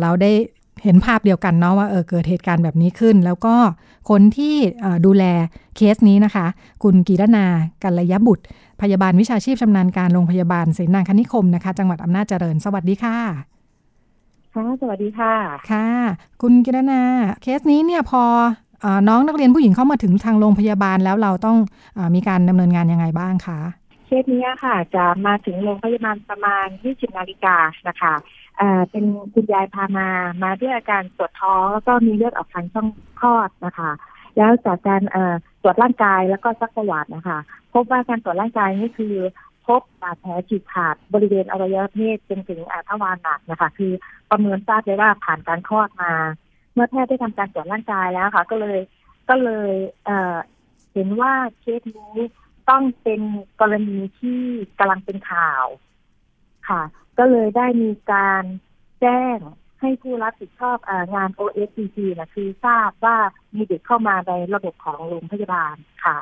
[0.00, 0.32] เราได้
[0.84, 3.54] เห็นภาพเดียวกันเนาะว่าเออเกิดเหตุการณ์แบบนี้ขึ้น แล้วก็
[4.10, 4.54] คนที่
[5.06, 5.24] ดูแล
[5.76, 6.46] เคสนี้นะคะ
[6.82, 7.46] คุณกีรนา
[7.82, 8.44] กัลยบุตร
[8.82, 13.18] พยาบาลวิชาชีพชำนาญการโรงพยาบาลเสนาคณิคมนะคะ จังหวัดอำนาจเจริญสวัสดีค่ะ
[14.54, 15.34] ค่ะสวัสดีค่ะ
[15.70, 15.88] ค่ะ
[16.42, 17.02] คุณกิรนา
[17.42, 18.22] เคสนี้เนี่ยพอ
[19.08, 21.56] น้องนักเรียนผู้หญิงเข้ามาถึงทางโรงพยาบาลแล้วเราต้อง
[21.98, 23.60] อมีการดำเนินงานยังไงบ้างคะ
[24.06, 27.56] เคสนี้ค่ะ จะมาถึงโรงพยาบาลประมาณ 20 นาฬิกา
[27.88, 28.14] นะคะ
[28.90, 29.04] เป็น
[29.34, 30.08] คุณยายพามา
[30.42, 32.88] มาด้วยอาการปวดท้องแล้วก็มีเลือดออกทางช่อง
[33.20, 33.90] คลอดนะคะ
[34.36, 35.02] แล้วจากการ
[35.62, 37.38] ตรวจร่างกายแล้วก็ซักประวัตินะคะ
[37.72, 39.14] พบว่าการตรวจร่างกายนี่คือ
[39.66, 43.92] พบบาดแผลฉีกขาดบริเวณอวัยวะเพศจนถึงอาทวารหนักนะคะ คือ
[44.30, 46.12] ประเมินทราบได้ว่าผ่านการคลอดมา
[46.76, 48.78] เมื่อแพทย์ได้ทำการตรวจร่างกายแล้วค่ะ ก็เลย
[49.28, 49.72] ก็เลย
[50.04, 52.16] เเห็นว่าเคสนี้
[52.70, 53.20] ต้องเป็น
[53.60, 54.42] กรณีที่
[54.78, 55.64] กำลังเป็นข่าว
[56.68, 56.82] ค่ะ
[57.18, 58.44] ก็เลยได้มีการ
[59.00, 59.38] แจ้ง
[59.80, 63.16] ให้ผู้รับผิดชอบองาน OSCG นะคือทราบว่า
[63.54, 66.16] มีเด็กเข้ามาในระบบของโรงพยาบาลค่ะ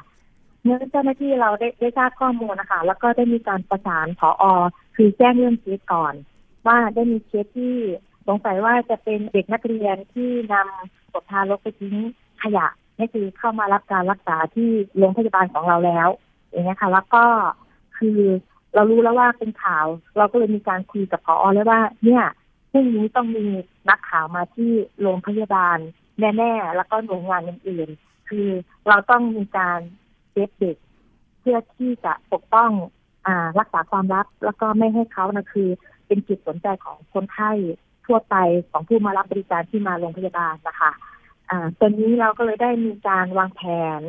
[0.62, 4.44] เมื่อเจ้าหน้าที่เราได้ได้ทราบข้อมูลนะคะ แล้วก็ได้มีการประสานผออ
[4.96, 6.14] คือแจ้งเรื่องเคสก่อน
[6.66, 7.76] ว่าได้มีเคสที่
[8.26, 11.96] สงสัยว่าจะเป็นเด็กนักเรียนที่นำศพทารกไปทิ้ง
[12.42, 12.66] ขยะ
[12.98, 16.08] นี่คือเข้ามารับการรักษาที่โรงพยาบาลของเราแล้ว
[16.50, 17.24] อย่างนี้ค่ะ แล้วก็
[17.98, 18.20] คือ
[18.74, 22.24] เรารู้แล้วว่าเป็นข่าว เราก็เลยมีการคุยกับพอเลยว่า เนี่ย
[22.70, 23.46] เรื่องนี้ต้องมี
[23.88, 24.70] นักข่าวมาที่
[25.00, 25.78] โรงพยาบาล
[26.20, 28.48] แน่ๆแล้วก็หน่วยงานอื่นๆคือ
[28.88, 29.80] เราต้องมีการ
[30.30, 30.76] เซฟเด็ก
[31.40, 32.70] เพื่อที่จะปกป้อง
[33.26, 35.68] อ่ารักษาความลับแล้วก็ไม่ให้เขานะคือ
[36.06, 37.50] เป็นจุดสนใจของคนไข้
[38.07, 38.36] ทั่วไป
[38.70, 40.92] ของผู้มารับบริการที่มาโรงพยาบาลนะคะ
[41.50, 43.62] อ่าตอนนี้เราก็เลยได้มีการวางแผ
[44.00, 44.02] น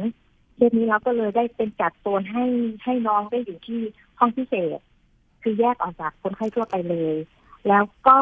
[0.56, 2.46] เช่นนี้เราก็เลยได้เป็นจัดโซนให้
[2.84, 3.82] ให้น้องได้อยู่ที่
[4.20, 4.80] ห้องพิเศษ
[5.41, 7.16] คือแยกออกจากคนไข้ทั่วไปเลย
[7.68, 8.20] แล้วก็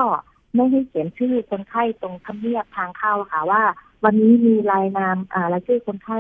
[0.56, 3.64] ไม่ให้เขียนชื่อคนไข้ตรงทำเนียบทางเข้าค่ะว่า
[4.04, 6.20] วันนี้มีรายนามอ่ารายชื่อคนไข้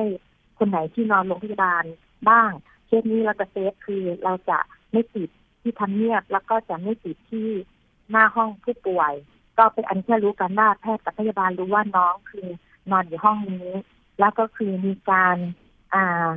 [0.57, 1.83] คนไหนที่นอนโรงพยาบาล
[2.29, 2.51] บ้าง
[2.87, 4.57] เช่นนี้เราจะเซฟคือเราจะ
[4.91, 5.29] ไม่ติด
[5.61, 7.49] ที่ทำเนียบแล้วก็จะไม่ติดที่
[8.11, 9.13] หน้าห้องผู้ป่วย
[9.57, 12.47] ก็เป็นอันแค่รู้กันว่าแพทย์กับพยาบาลรู้ว่าน้องคือ
[12.91, 13.69] นอนอยู่ห้องนี้
[14.19, 15.37] แล้วก็คือมีการ
[15.93, 16.27] อ่า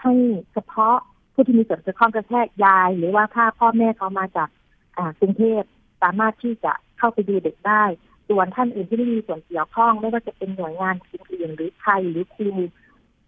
[0.00, 0.14] ให้
[0.52, 0.96] เฉพาะ
[1.32, 4.48] ผู้ที่มีส่วนเกี่ยวข้องกับแพทย์ยาย หรือว่าถ้าพ่อแม่เขามาจาก
[4.96, 5.62] อ่ากรุงเทพ
[6.02, 7.84] สามารถที่จะเข้าไปดูเด็กได้
[8.28, 10.94] ส่วนท่านอื่นที่ไม่มีส่วนเกี่ยวข้อง ไม่ว่าจะเป็นหน่วยงาน
[11.32, 12.50] อื่นหรือใครหรือครู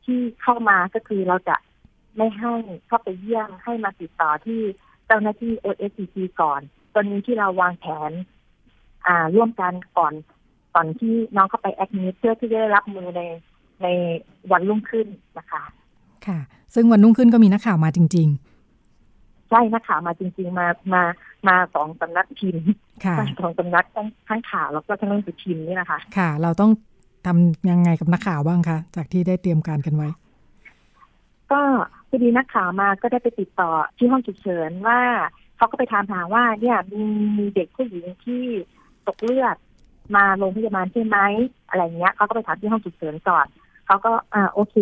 [0.05, 1.57] ที่เข้ามาก็คือเราจะ
[2.17, 2.55] ไม่ให้
[2.87, 4.61] เข้าไปเยี่ยมให้มาติดต่อที่
[5.07, 6.61] เจ้าหน้าที่ OSCT ก่อน
[6.95, 8.13] ตอนนี้ที่เราวางแผน
[9.07, 10.13] อ่าร่วมกันก่อน
[10.75, 13.23] ก่อนที่น้องเข้าไปแอดมิทเพื่อที่จะได้รับมือใน
[13.83, 13.87] ใน
[14.53, 15.07] วันรุ่งขึ้น
[15.39, 15.63] นะคะ
[16.27, 16.39] ค่ะ
[16.75, 21.03] ซึ่งวันรุ่งขึ้นก็มีนักข่าวมาจริง ๆ ใช่นักข่าวมาจริง ๆ มามา
[21.49, 22.67] มาสองสำนักพิมพ์
[23.05, 26.71] ค่ะสองสำนักทั้งทั้งข่าวแล้วก็ทั้งหนังสือพิมพ์นี่นะคะ ค่ะ เราต้อง
[27.27, 30.09] ทำยังไงกับนักข่าวบ้างคะจากที่ได้เตรียมการกันไว้
[31.53, 31.63] ก็
[32.09, 35.01] พอดีนักข่าวมาก็ได้ไปติดต่อที่ห้องฉุกเฉินว่า
[35.57, 37.03] เขาก็ไปถามหาว่าเนี่ยมี
[37.39, 38.45] มีเด็กผู้หญิงที่
[39.09, 39.57] ตกเลือด
[40.17, 41.19] มาโรงพยาบาลใช่ไหม
[41.69, 43.47] อะไรเงี้ยเขาก็ไปถามที่ห้องฉุกเฉินก่อน
[43.87, 44.77] เขาก็อ่าโอเค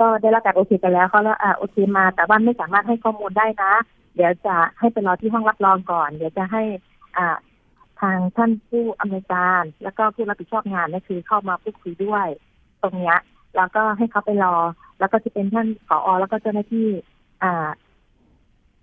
[0.00, 3.72] ก็ได้รับการโอเคกันแล้วเขาแล้วอ่าโอเคมา แต่ว่าไม่สามารถให้ข้อมูลได้นะ
[4.14, 6.62] เดี๋ยวจะให้ไปรอที่ห้องรับรองก่อน เดี๋ยวจะให้
[7.16, 7.36] อ่า
[8.00, 12.26] ทางท่านผู้อำนวยการ แล้วก็ผู้รับผิดชอบงานนี่คือเข้ามาพูดคุยด้วย
[12.82, 13.18] ตรงเนี้ย
[13.56, 14.56] แล้วก็ให้เขาไปรอ
[14.98, 16.88] แล้วก็จะเป็นท่านผอแล้วก็เจ้าหน้าที่
[17.42, 17.68] อ่า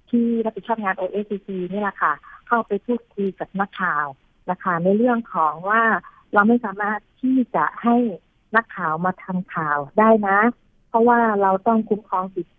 [0.10, 2.14] ที่รับผิดชอบงาน OACC นี่แหละค่ะ
[2.48, 4.06] เข้าไปพูดคุยกับนักข่าว
[4.50, 5.82] นะคะในเรื่องของว่า
[6.34, 7.96] เราไม่สามารถที่จะให้
[8.56, 10.40] นักข่าวมาทำข่าวได้นะ
[10.90, 12.54] เพราะว่าเราต้องคุ้มครองสิทธิ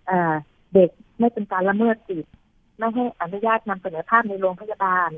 [0.74, 2.30] เด็กไม่เป็นการละเมิดสิทธิ
[2.78, 5.10] ไม่ให้อนุญาตนำเสนอภาพในโรงพยาบาล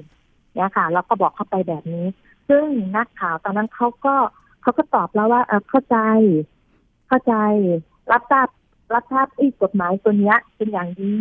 [0.54, 2.06] เนี่ยค่ะ เราก็บอกเข้าไปแบบนี้
[2.48, 2.66] ซึ่ง
[2.96, 4.14] นักข่าวตอนนั้นเขาก็
[4.62, 5.98] เขาก็ตอบแล้วว่าเออเข้าใจ
[7.08, 7.34] เข้าใจ
[8.12, 8.48] รับทราบ
[8.94, 11.14] รับทราบอีกกฎหมายตัวเนี้ยเป็นอย่างดี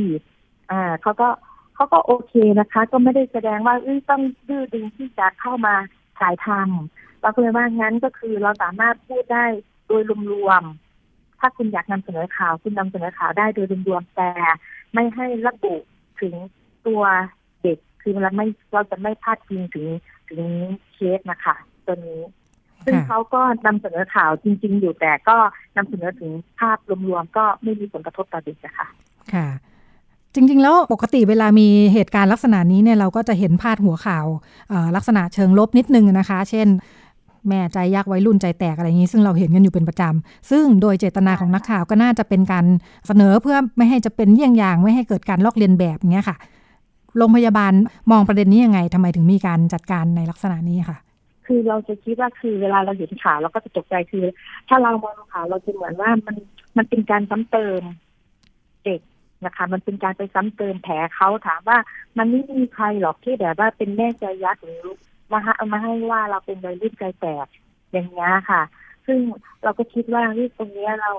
[0.71, 1.29] อ่าเขาก็
[1.77, 5.75] เขาก็โอเคนะคะ ก็ไม่ได้แสดงว่าเอ้ยต้องดื้อดึงที่จะเข้ามา
[6.19, 9.45] ถ่ายทำเราก็เลยว่างั้นก็คือเราสามารถพูดได้
[9.87, 10.01] โดย
[10.31, 14.29] รวมๆถ้าคุณอยากนำเสนอข่าว คุณนำเสนอข่าวได้โดยรวมๆแต่
[14.93, 15.75] ไม่ให้ระบุ
[16.21, 16.33] ถึง
[16.87, 17.03] ตัว
[17.61, 19.87] เด็กคือเราไม่เราจะไม่พาดพิงถึง
[20.29, 20.41] ถึง
[20.93, 21.55] เคสนะคะ
[21.85, 22.21] ตัวนี้
[22.85, 25.37] ซึ่งเขาก็นำเสนอข่าวจริง ๆ อยู่แต่ก็
[25.77, 28.87] นำเสนอถึงภาพรวมๆก็ไม่มีผลกระทบต่อเด็กนะคะ
[29.33, 29.47] ค่ะ
[30.37, 34.25] จริง ๆ แล้วปกติเวลามีเหตุการณ์ลักษณะนี้เนี่ยเราก็จะเห็นพาดหัวข่าว
[34.95, 36.67] ลักษณะเชิงลบนิดนึงนะคะ เช่น
[37.47, 42.65] แม่ใจยักไว้รุ่นใจแตกอะไรอย่างนี้ ซึ่งเราเห็นกันอยู่เป็นประจำ ซึ่งโดยเจตนาของนักข่าวก็น่าจะเป็นการ
[43.07, 46.37] เสนอเพื่อไม่ให้จะเป็นเยี่ยงอย่าง ไม่ให้เกิดการลอกเลียนแบบเงี้ยค่ะ
[47.17, 47.73] โรงพยาบาล
[48.11, 50.97] มองประเด็นนี้ยังไงทำไมถึงมีการจัดการในลักษณะนี้ค่ะ
[51.45, 54.25] คือเราจะคิดว่าคือเวลาเราเห็นข่าวเราก็จะตกใจคือ
[54.67, 56.35] ถ้าเรามองข่าวเราจะเหมือนว่ามัน
[56.77, 57.81] มันเป็นการซ้ำเติม
[58.85, 58.99] เด็ก
[59.45, 61.77] นะคะ มันเป็นการไปซ้ำเติมแผลเขาถามว่า
[62.17, 64.83] มันไม่มีใครหรอกที่แบบว่าเป็นแม่ใจยักษ์หรือ
[65.31, 67.47] มาเอามาให้ว่าเราเป็นวัยรุ่นใจแตก
[67.91, 68.61] อย่างนี้ค่ะ
[69.05, 69.19] ซึ่ง
[69.63, 71.11] เราก็คิดว่าที่ตรงนี้เรา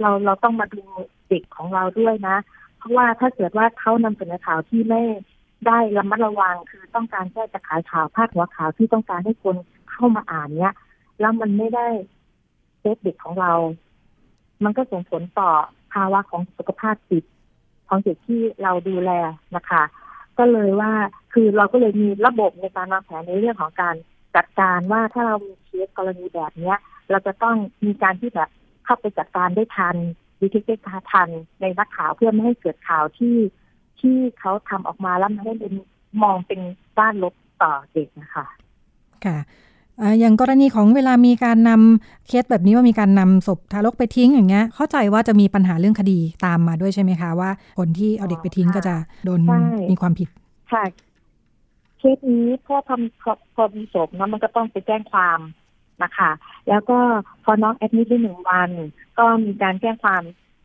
[0.00, 0.82] เราเราต้องมาดู
[1.28, 2.36] เด็กของเราด้วยนะ
[2.78, 5.02] เพราะว่าถ้าเกิดว่าเขานำเสนอข่าวที่ไม่
[5.66, 9.56] ได้ระมัดระวังคือต้องการแค่จะขายข่าวพาดหัวข่าวที่ต้องการให้คน
[9.90, 10.74] เข้ามาอ่านเนี้ย
[11.20, 11.86] แล้วมันไม่ได้
[12.80, 13.52] เซฟเด็กของเรา
[14.64, 15.50] มันก็ส่งผลต่อ
[15.92, 17.24] ภาวะของสุขภาพจิต
[17.88, 19.10] ของเด็กที่เราดูแล
[19.56, 19.82] นะคะ
[20.38, 20.92] ก็เลยว่า
[21.32, 23.94] คือเราก็เลยมีระบบในการวางแผนในเรื่องของการ
[24.36, 26.78] จัดการว่าถ้าเรามีเคสกรณีแบบเนี้ย
[27.10, 28.50] เราจะต้องมีการที่แบบ
[28.84, 29.96] เข้าไปจัดการได้ทัน
[30.40, 30.76] ดีเทคได้
[31.12, 31.28] ทัน
[31.60, 33.36] ในนักข่าวเพื่อไม่ให้เกิดข่าวที่
[34.00, 35.74] ที่เขาทำออกมาแล้วไม่ได้เป็น
[36.22, 36.60] มองเป็น
[36.98, 38.46] ด้านลบต่อเด็กนะคะ
[39.24, 39.38] ค่ะ
[40.20, 48.94] อย่างกรณีของเวลามีการนำเคสแบบนี้ว่ามีการนำศพทารกไปทิ้งอย่างเงี้ย เข้าใจว่าจะมีปัญหาเรื่องคดีตามมาด้วยใช่ไหมคะว่าคนที่เอาเด็กไปทิ้งก็จะ
[49.24, 49.40] โดน
[49.90, 50.28] มีความผิด
[50.70, 50.82] ใช่
[51.98, 55.38] เคสนี้พ่อทำพอมีศพนะมันก็ต้องไปแจ้งความ
[56.02, 56.30] นะคะ
[56.68, 56.98] แล้วก็
[57.44, 58.70] พอน้องแอดมิดได้หนึ่งวัน
[59.18, 60.22] ก็มีการแจ้งความ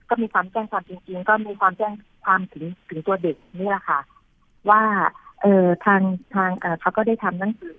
[0.10, 1.94] ก็มีความแจ้งความจริง ๆ ก็มีความแจ้ง
[2.26, 4.00] ความถึงถึงตัวเด็กนี่แหละค่ะ
[4.70, 4.82] ว่า
[5.42, 6.02] เออทาง
[6.36, 7.78] ทางเออเขาก็ได้ทำหนังสือ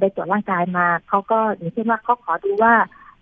[0.00, 2.74] ไปตรวจร่างกายมาเขาก็อย่างเช่นว่าเขาขอดูว่า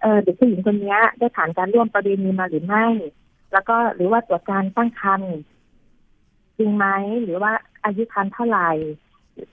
[0.03, 2.87] เออเด็กผู้หญิงคนนี้ได้ผ่านการร่วมประเด็นนี้มาหรือไม่
[3.53, 5.35] แล้วก็หรือว่าตรวจการตั้งครรภ์
[6.59, 6.87] จริงไหม
[7.23, 7.53] หรือว่า
[7.85, 8.71] อายุครรภ์เท่าไหร่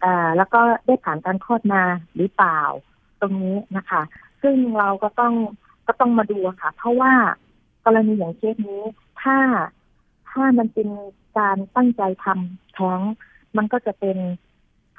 [0.03, 1.83] อ่าแล้วก็ได้ผ่านการคลอดมา
[2.15, 2.61] หรือเปล่า
[3.21, 4.01] ตรงนี้นะคะ
[4.41, 5.33] ซึ่งเราก็ต้อง
[5.87, 7.13] ก็ต้องมาดูค่ะ เพราะว่า
[7.85, 8.83] กรณีอย่างเคสนี้
[9.21, 9.37] ถ้า
[10.29, 10.89] ถ้ามันเป็น
[11.37, 12.99] การตั้งใจทำแท้ง
[13.57, 14.17] มันก็จะเป็น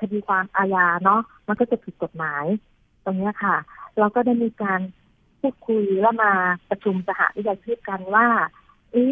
[0.01, 2.45] คดีความอาญาเนาะมันก็จะผิดกฎหมาย
[3.05, 3.57] ตรงนี้ค่ะ
[3.99, 4.81] เราก็ได้มีการ
[5.41, 6.33] พูดคุยแล้วมา
[6.71, 8.27] ประชุมสหวิชาชีพกันว่า
[8.95, 9.03] อี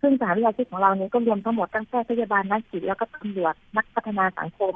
[0.00, 4.74] ซึ่งสหวิชาชีพของเราเนี่ยก็รวมทั้งหมดตั้งแต่พยาบาลนักจิตแล้วก็ตำรวจนักพัฒนาสังคม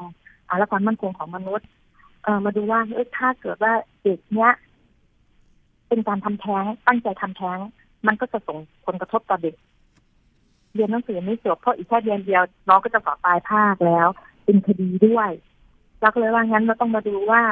[0.48, 1.66] อาและความมั่นคงของมนุษย์
[2.24, 4.52] เออมาดูว่าเออถ้าเกิดว่าเด็กเนี้ย
[5.88, 7.58] เป็นการทำแท้งตั้งใจทำแท้ง
[8.06, 9.54] มันก็จะส่งผลกระทบต่อเด็ก
[10.74, 14.08] เรียนหนังสือไม่จบเพราะอีกแค่เดือนเดียวน้องก็จะสอบปลายภาคแล้ว
[14.44, 15.30] เป็นคดีด้วย
[16.00, 17.42] เราก็เลยว่างั้นเราต้องมาดูว่า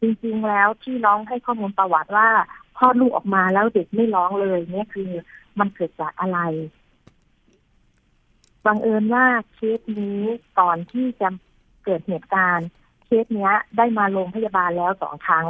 [0.00, 2.28] จริงๆแล้วที่น้องให้ข้อมูลประวัติว่า
[2.76, 5.10] พ่อลูกออกมาแล้วเด็กไม่ร้องเลยเนี่ยคือ
[5.58, 6.38] มันเกิดจากอะไร
[8.66, 10.20] บังเอิญว่าเคสนี้
[10.58, 11.28] ก่อนที่จะ
[11.84, 12.68] เกิดเหตุการณ์
[13.04, 15.46] เคสเนี้ย ได้มาโรงพยาบาลแล้วสองครั้ง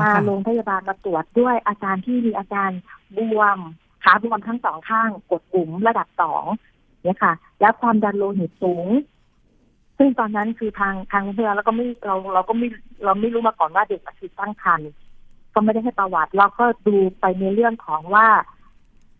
[0.00, 2.70] มาโรงพยาบาลมาตรวจด้วยอาการที่มีอาการ
[3.18, 3.58] บวม
[4.04, 6.44] ขาบวมทั้งสองข้างกดปุ่มระดับสอง
[7.02, 8.88] เนี่ยค่ะ แล้วความดันโลหิตสูง
[10.04, 12.68] ซึ่งตอนนั้นคือทางทางโรงพยาบาลแล้วก็ไม่เราเราก็ไม่
[13.04, 14.90] เราไม่รู้มาก่อนว่าเด็กคือตั้งครรภ์
[15.54, 18.26] ก็ไม่ได้ให้ประวัติ เราก็ดูไปในเรื่องของว่า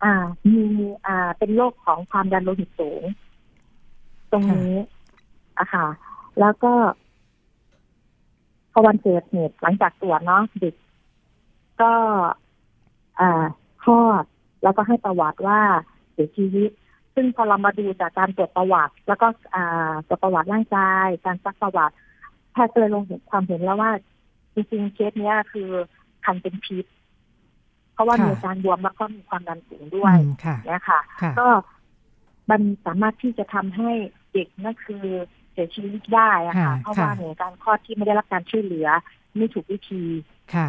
[0.02, 0.12] อ่า
[0.52, 0.64] มี
[1.06, 3.02] อ่าเป็นโรคของความดันโลหิตสูง
[4.32, 4.74] ตรงนี้
[5.58, 5.86] อะค่ะ
[6.40, 6.72] แล้วก็
[8.72, 10.74] พอวันเกิดเหตุหลังจากตรวจเนาะเด็ก
[11.80, 11.92] ก็
[13.20, 13.44] อ่า
[13.82, 14.24] คลอด
[14.62, 15.60] แล้วก็ให้ประวัติว่า
[16.12, 16.70] เสียชีวิต
[17.14, 19.26] ซึ่งพอเรามาดูจากการตรวจประวัติ แล้วก็
[20.08, 21.94] ตรวจประวัติร่างกาย การซักประวัติ
[22.52, 23.90] แพทย์เลยลงเห็นความเห็นแล้วว่า
[24.54, 25.68] จริงๆเคสนี้คือ
[26.24, 26.84] คันเป็นพิษ
[27.92, 30.16] เพราะว่ามีการบวมแล้วก็มีความดันสูงด้วย
[30.66, 31.00] เนี่ยค่ะ
[31.38, 31.48] ก็
[32.50, 33.90] มันสามารถที่จะทำให้
[34.32, 35.04] เด็กนั่นคือ
[35.52, 38.88] เสียชีวิตได้อะค่ะ เพราะว่าเหตุการคลอดที่ไม่ได้รับการช่วยเหลือ
[39.36, 40.02] ไม่ถูกวิธี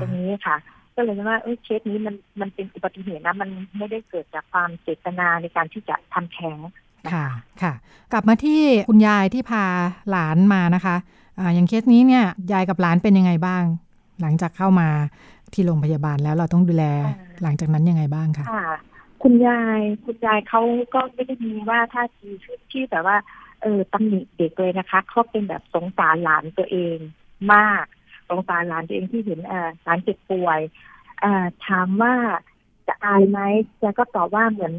[0.02, 0.58] ตรงนี้ค่ะ
[0.96, 6.58] ก็เลยว่าเอ้เคสนี้มันมันเป็นอุบัติเหตุนะมันไม่ได้เกิดจากความเจตนาในการที่จะทำแท้ง
[7.14, 7.28] ค่ะ
[7.62, 7.74] ค่ะ
[8.12, 9.66] กลับมาที่คุณยายที่พา
[10.10, 10.96] หลานมานะคะ
[11.40, 13.64] อ่าอย่างเคสนี้เนี่ยยายกับหลานเป็นยังไงบ้าง
[14.22, 14.90] หลังจากเข้ามา
[15.54, 16.86] ที่โรงพยาบาลแล้วเราต้องดูแล
[17.44, 18.68] หลังจากนั้นยังไงบ้างคะค่ะ
[19.24, 20.62] คุณยายคุณยายเขา
[20.94, 22.30] ก็ไม่ได้มีว่าท่าที
[22.72, 23.18] ที่แบบว่า
[23.62, 26.98] เออตำหนิเด็กเลยนะคะเขาเป็นแบบสงสารหลานตัวเอง
[27.54, 27.86] มาก
[28.30, 29.40] สงสารหลานตัวเองที่เห็น
[29.84, 30.60] หลานเจ็บป่วย
[31.68, 32.14] ถามว่า
[32.88, 33.40] จะอายไหม
[33.80, 34.74] แกก็ตอบว่าเหมือน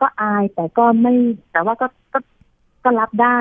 [0.00, 1.14] ก็อายแต่ก็ไม่
[1.52, 2.18] แต่ว่าก็ก็
[2.84, 3.40] ก็รับได้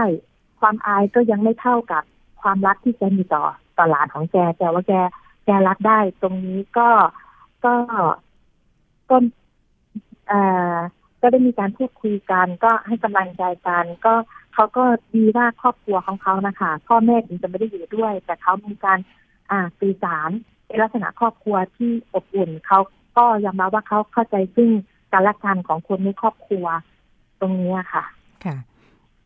[0.59, 2.03] ความอายก็ยังไม่เท่ากับ
[2.41, 3.45] ความรักที่แกมีต่อ
[3.77, 4.93] ต่อหลานของแกแต่ว่าแก
[5.45, 6.89] แกรักได้ ตรงนี้ก็
[7.65, 7.75] ก็
[9.09, 9.17] ก็
[10.27, 10.41] เอ่
[10.73, 10.75] อ
[11.21, 14.13] ก็ได้มีการพูดคุยกัน ก็ให้กำลังใจกัน ก็
[14.53, 14.83] เขาก็
[15.13, 18.99] ดีว่าครอบครัวของเขานะคะพ่อแม่ถึงจะไม่ได้อยู่ด้วย แต่เขามีการ
[19.51, 20.29] อ่าสื่อสาร
[20.67, 22.79] เป็นลักษณะครอบครัวที่อบอุ่นเขา
[23.17, 24.69] ก็ยอมรับว่าเขาเข้าใจซึ่ง
[25.11, 26.65] การละกันของคนในครอบครัว
[27.39, 28.03] ตรงนี้ค่ะ
[28.45, 28.55] ค่ะ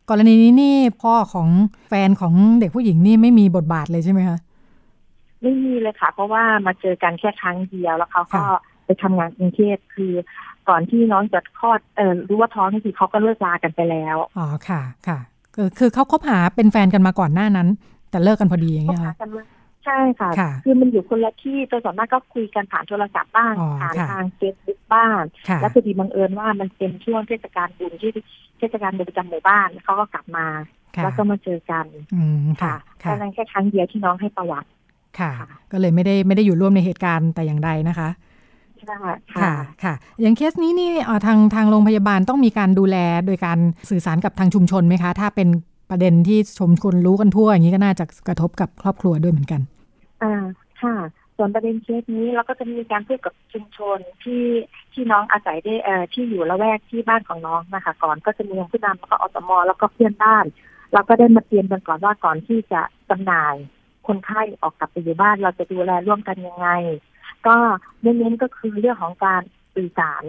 [0.09, 1.49] กรณีนี้นี่พ่อของ
[1.87, 4.37] แฟนของเด็กผู้หญิงนี่ไม่มีบทบาทเลยใช่ไหมคะ
[5.41, 8.43] ไม่มีเลยค่ะ เพราะว่ามาเจอกันแค่ครั้งเดียวแล้วเขาก็
[8.85, 10.13] ไปทำงานกรุงเทพคือ
[10.69, 15.19] ก่อนที่น้องจะคลอดเออรู้ว่าท้องนี่คือเขาก็เลิกลากันไปแล้วอ๋อค่ะค่ะ
[15.77, 17.67] คือเขาคบหาเป็นแฟนกันมาก่อนหน้านั้น
[18.09, 28.11] แต่เลิกกันพอดีอย่างเงี้ยค่ะใช่ช่ค่ะค่ะ คือมันอยู่คนละที่โดยส่วนมากก็คุยกันผ่านโทรศัพท์บ้างอ๋อผ่านค่ะทางเฟซบุ๊กบ้างค่ะแล้วพอดีบังเอิญว่ามันเป็นช่วงเทศกาลบุญที่
[28.59, 30.45] เทศกาลบุญประจำหมู่บ้านเขาก็กลับมา
[30.95, 31.85] ค่ะแล้วก็มาเจอกัน
[32.15, 34.69] อืมค่ะแค่ค่ะนั้นแค่ครั้งเดียวที่น้องให้ประวัติ
[35.19, 38.09] ค่ะค่ะ ก็เลยไม่ได้ไม่ได้อยู่ร่วมในเหตุการณ์แต่อย่างใดนะคะ
[38.87, 38.95] ใช่
[39.35, 43.59] ค่ะค่ะ อย่างเคสนี้นี่เอ่อทางทางโรงพยาบาลต้องมีการดูแลโดยการ
[43.89, 45.47] สื่อสารกับทางชุมชนไหมคะ ถ้าเป็น
[45.89, 49.61] ประเด็นที่ชุมชนรู้กันทั่วอย่างนี้ก็น่าจะกระทบกับครอบครัวด้วยเหมือนกัน
[50.21, 50.45] อ่า
[50.81, 50.95] ค่ะ
[51.37, 54.45] ส่วนประเด็นเคสนี้เราก็จะมีการพูดกับชุมชนที่
[54.93, 60.45] ที่น้องอาศัยได้เอ่อที่อยู่ละแวกที่บ้านของน้องนะคะ ก่อนก็จะมีผู้นำแล้วก็อสมแล้วก็เพื่อนบ้าน
[60.93, 63.55] เราก็ได้มาเตรียมกันก่อนว่าก่อนที่จะจำหน่าย
[64.07, 66.69] คนไข้ออกกลับไปอยู่บ้าน เราจะดูแลร่วมกันยังไง
[67.47, 67.55] ก็
[68.01, 69.41] เน้นๆก็คือเรื่องของการ
[69.75, 70.23] สื่อสาร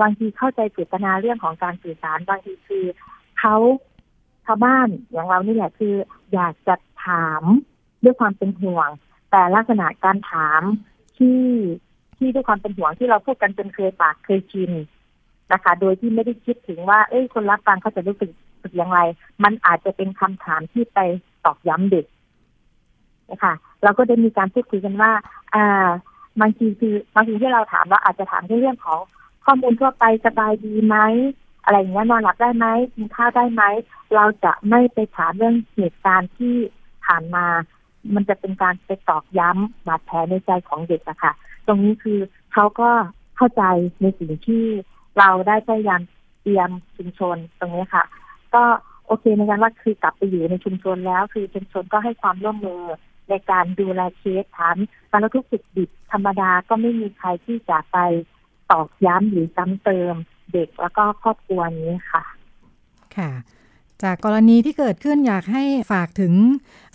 [0.00, 2.84] บางทีเข้าใจเจตนาเรื่องของการสื่อสารบางทีคือ
[3.38, 3.56] เขา
[4.44, 5.94] ชาวบ้านอย่างเรานี่แหละคือ
[6.34, 6.74] อยากจะ
[7.06, 7.42] ถาม
[8.04, 8.88] ด้วยความเป็นห่วง
[9.30, 10.62] แต่ลักษณะการถาม
[11.18, 11.42] ที่
[12.16, 14.70] ที่ด้วยความเป็นห่วงที่เราพูดกันจนเคยปากเคยชิน
[15.52, 18.30] นะคะ โดยที่ไม่ได้คิดถึงว่า เอ้ยคนรับฟังเขาจะรู้สึก
[18.66, 19.00] สึกอย่างไร
[19.44, 20.98] มันอาจจะเป็นคำถามที่ไป
[21.44, 22.06] ตอกย้ำเด็ก
[23.30, 25.12] นะคะเราก็ได้มีการพูดคุยกันว่า
[25.54, 25.88] อ่า
[26.40, 29.00] บางทีคือบางทีที่เราถามเราอาจจะถามเรื่องของ
[29.44, 30.96] ข้อมูลทั่วไปสบายดีไหม
[31.64, 33.62] อะไรอย่างเงี้ยนอนหลับได้ไหมกินข้าวได้ไหม
[34.14, 36.54] เราจะไม่ไปถามเรื่องเหตุการณ์ที่
[37.04, 37.46] ผ่านมา
[38.14, 41.32] มันจะเป็นการไปตอกย้ำบาดแผลในใจของเด็กอะค่ะ
[41.66, 42.18] ตรงนี้คือ
[42.52, 42.90] เขาก็
[43.36, 43.62] เข้าใจ
[44.02, 44.64] ในสิ่งที่
[45.18, 46.00] เราได้พยายาม
[46.42, 48.04] เตรียมชุมชนตรงนี้ค่ะ
[48.54, 48.62] ก็
[49.06, 52.82] โอเคในการว่าคือกลับไปอยู่ในชุมชนแล้ว คือชุมชนก็ให้ความร่วมมือ
[53.28, 54.76] ในการดูแลเคสถาม
[55.10, 57.98] การทุกข์สุขดิบธรรมดาก็ไม่มีใครที่จะไป
[58.70, 60.14] ตอกย้ำหรือซ้ำเติม
[60.52, 62.24] เด็กแล้วก็ครอบครัวนี้ค่ะ
[63.16, 63.30] ค่ะ
[64.02, 66.32] จากกรณีที่เกิดขึ้นอยากให้ฝากถึง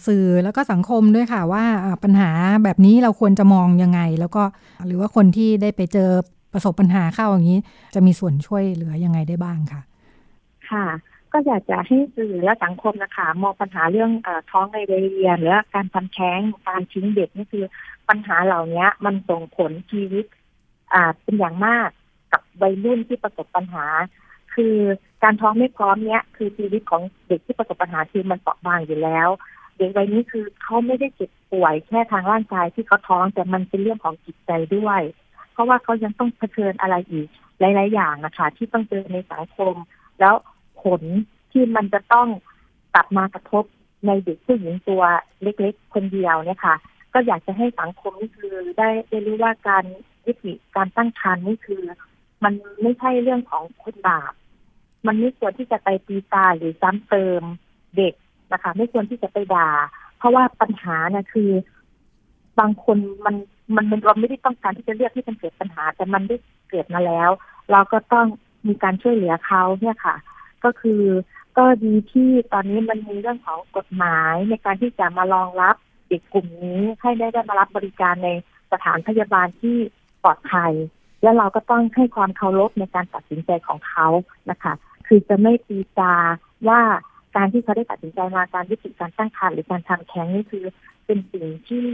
[0.08, 1.66] สื่อแล้วก็สังคมด้วยค่ะว่า
[2.04, 2.32] ปัญหา
[2.64, 4.44] แบบนี้เราควรจะมองยังไง แล้วก็
[4.88, 6.10] หรือว่าคนที่ได้ไปเจอ
[6.54, 7.60] ประสบปัญหาเข้าอย่างนี้
[7.96, 9.82] จะมีส่วนช่วยเหลือยังไงได้บ้างค่ะ
[10.70, 10.86] ค่ะ
[11.32, 17.66] ก็อยากจะให้สื่อและสังคมนะคะมองปัญหาเรื่องอท้องในเรียนหรือการทำแท้งการทิ้งเด็กนี่คือ
[18.10, 20.26] ปัญหาเหล่านี้มันส่งผลชีวิต
[20.94, 21.90] อ่าเป็นอย่างมาก
[22.32, 23.86] กับวัยรุ่นที่ประสบปัญหา
[24.56, 24.76] คือ
[25.24, 29.30] การท้องไม่พร้อมเนี้ยคือชีวิตของเด็กที่ประสบปัญหาคือมันเปราะบางอยู่แล้ว
[29.78, 35.02] เด็กวัยนี้คือเขาไม่ได้เจ็บป่วยแค่ทางร่างกายที่เขาท้องแต่มันเป็นเรื่องของจิตใจด้วย
[35.52, 37.28] เพราะว่าเขายังต้องเผชิญอะไรอีก
[37.60, 39.76] หลาย ๆ อย่างนะคะ ที่ต้องเจอในสังคม
[40.20, 40.36] แล้ว
[40.84, 41.02] ผล
[41.52, 42.28] ที่มันจะต้อง
[42.94, 43.64] กลับมากระทบ
[44.08, 45.04] ในเด็กผู้หญิงตัว
[45.44, 46.76] เล็ก ๆ คนเดียวเนี่ยค่ะ
[47.14, 49.84] ก็อยากจะให้สังคมนี่คือได้ได้รู้ว่าการ
[50.26, 51.84] วิธีการตั้งครรภ์นี่คือ
[52.44, 54.34] มันไม่ใช่เรื่องของคนบาป
[55.08, 57.42] มันไม่ควรที่จะไปตีตาหรือซ้ำเติม
[57.98, 58.14] เด็ก
[58.52, 59.70] นะคะ ไม่ควรที่จะไปด่า
[60.18, 61.52] เพราะว่าปัญหาเนี่ยคือ
[62.60, 63.36] บางคนมัน
[63.76, 66.36] มันมันเราไม่ได้ต้องการที่จะเรียกให้มันเกิดปัญหา แต่มันได้
[66.70, 67.30] เกิดมาแล้ว
[67.72, 68.28] เราก็ต้อง
[68.68, 70.16] มีการช่วยเหลือเขาเนี่ยค่ะ
[70.64, 71.02] ก็คือ
[71.58, 75.76] ก็ดีที่ตอนนี้มันมีเรื่องของกฎหมายในการที่จะมารองรับ
[76.08, 78.30] เด็กกลุ่มนี้ให้ได้ได้มารับบริการใน
[78.72, 79.78] สถานพยาบาลที่
[80.24, 80.74] ปลอดภัย
[81.22, 84.08] และเราก็ต้องให้ความเคารพในการตัดสินใจของเขา
[84.52, 84.74] นะคะ
[85.14, 86.16] คือจะไม่ตีตา
[86.68, 86.82] ว่า
[87.36, 90.66] การที่เขาได้ตัดสินใจมาการยุติการตั้งครรภ์หรือการทำแท้งนี่คือ
[91.06, 91.86] เป็นสิ่งที่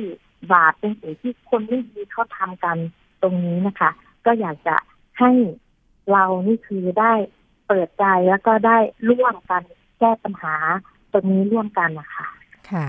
[0.51, 2.77] บาปเป็นสิ่งที่คนไม่ดีเขาทำกัน
[3.21, 3.89] ตรงนี้นะคะ
[4.25, 4.75] ก็อยากจะ
[5.19, 5.31] ให้
[6.11, 7.13] เรานี่คือได้
[7.67, 8.77] เปิดใจแล้วก็ได้
[9.09, 9.61] ร่วมกัน
[9.99, 10.55] แก้ปัญหา
[11.13, 12.27] ตรงนี้ร่วมกันนะคะ
[12.71, 12.85] ค่ะ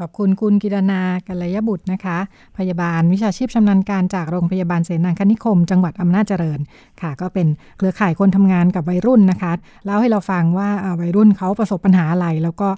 [0.00, 2.18] ขอบคุณคุณกิรณากัลยบุตรนะคะ
[2.58, 6.60] พยาบาลวิชาชีพชำนาญการจากโรงพยาบาลเสนาคณิคม จังหวัดอำนาจเจริญ
[7.00, 7.46] ค่ะ ก็เป็น
[7.78, 9.52] เครือข่ายคนทำงานกับวัยรุ่นนะคะ
[9.84, 10.68] เล่าให้เราฟังว่า
[11.00, 12.68] วัยรุ่นเขาประสบปัญหาอะไร แล้วก็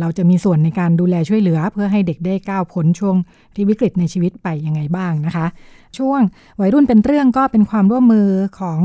[0.00, 3.16] เราจะมีส่วนในการดูแลช่วยเหลือ เพื่อให้เด็กได้ก้าวพ้นช่วง
[3.54, 5.46] ที่วิกฤตในชีวิตไปยังไงบ้างนะคะ
[5.98, 6.20] ช่วง
[6.60, 8.28] วัยรุ่นเป็นเรื่องก็เป็นความร่วมมือ
[8.60, 8.80] ของ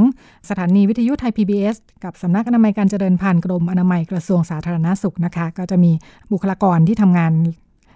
[0.50, 5.92] สถานีวิทยุไทย PBS กับสำนักอนามัยการเจริญพันธุ์กรมอนามัยกระทรวงสาธารณสุขนะคะ ก็จะมี
[6.32, 7.34] บุคลากรที่ทำงาน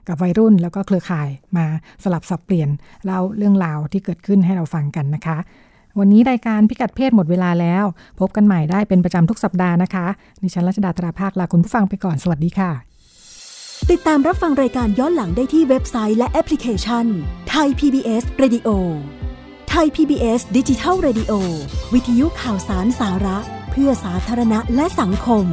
[0.07, 1.65] กับวัยรุ่นแล้วก็เครือข่ายมา
[2.03, 2.69] สลับสับเปลี่ยน
[3.05, 5.37] เล่าเรื่องราวที่เกิดขึ้นให้เราฟังกันนะคะ
[5.99, 7.85] วันนี้รายการพิกัดเพศหมดเวลาแล้ว
[8.19, 10.05] พบกันใหม่ได้เป็นประจำทุกสัปดาห์นะคะ
[10.41, 12.71] ดิฉันรัชดาตราภาคลาคุณผู้ฟังไปก่อนสวัสดีค่ะ
[13.91, 17.05] ติดตามรับฟังรายการย้อนหลังได้ที่เว็บไซต์และแอปพลิเคชัน
[17.49, 18.69] ไทย PBS Radio
[19.69, 21.31] ไทย PBS ดิจิทัล Radio
[21.93, 23.37] วิทยุข่าวสารสาระ
[23.71, 25.45] เพื่อสาธารณะและสังคม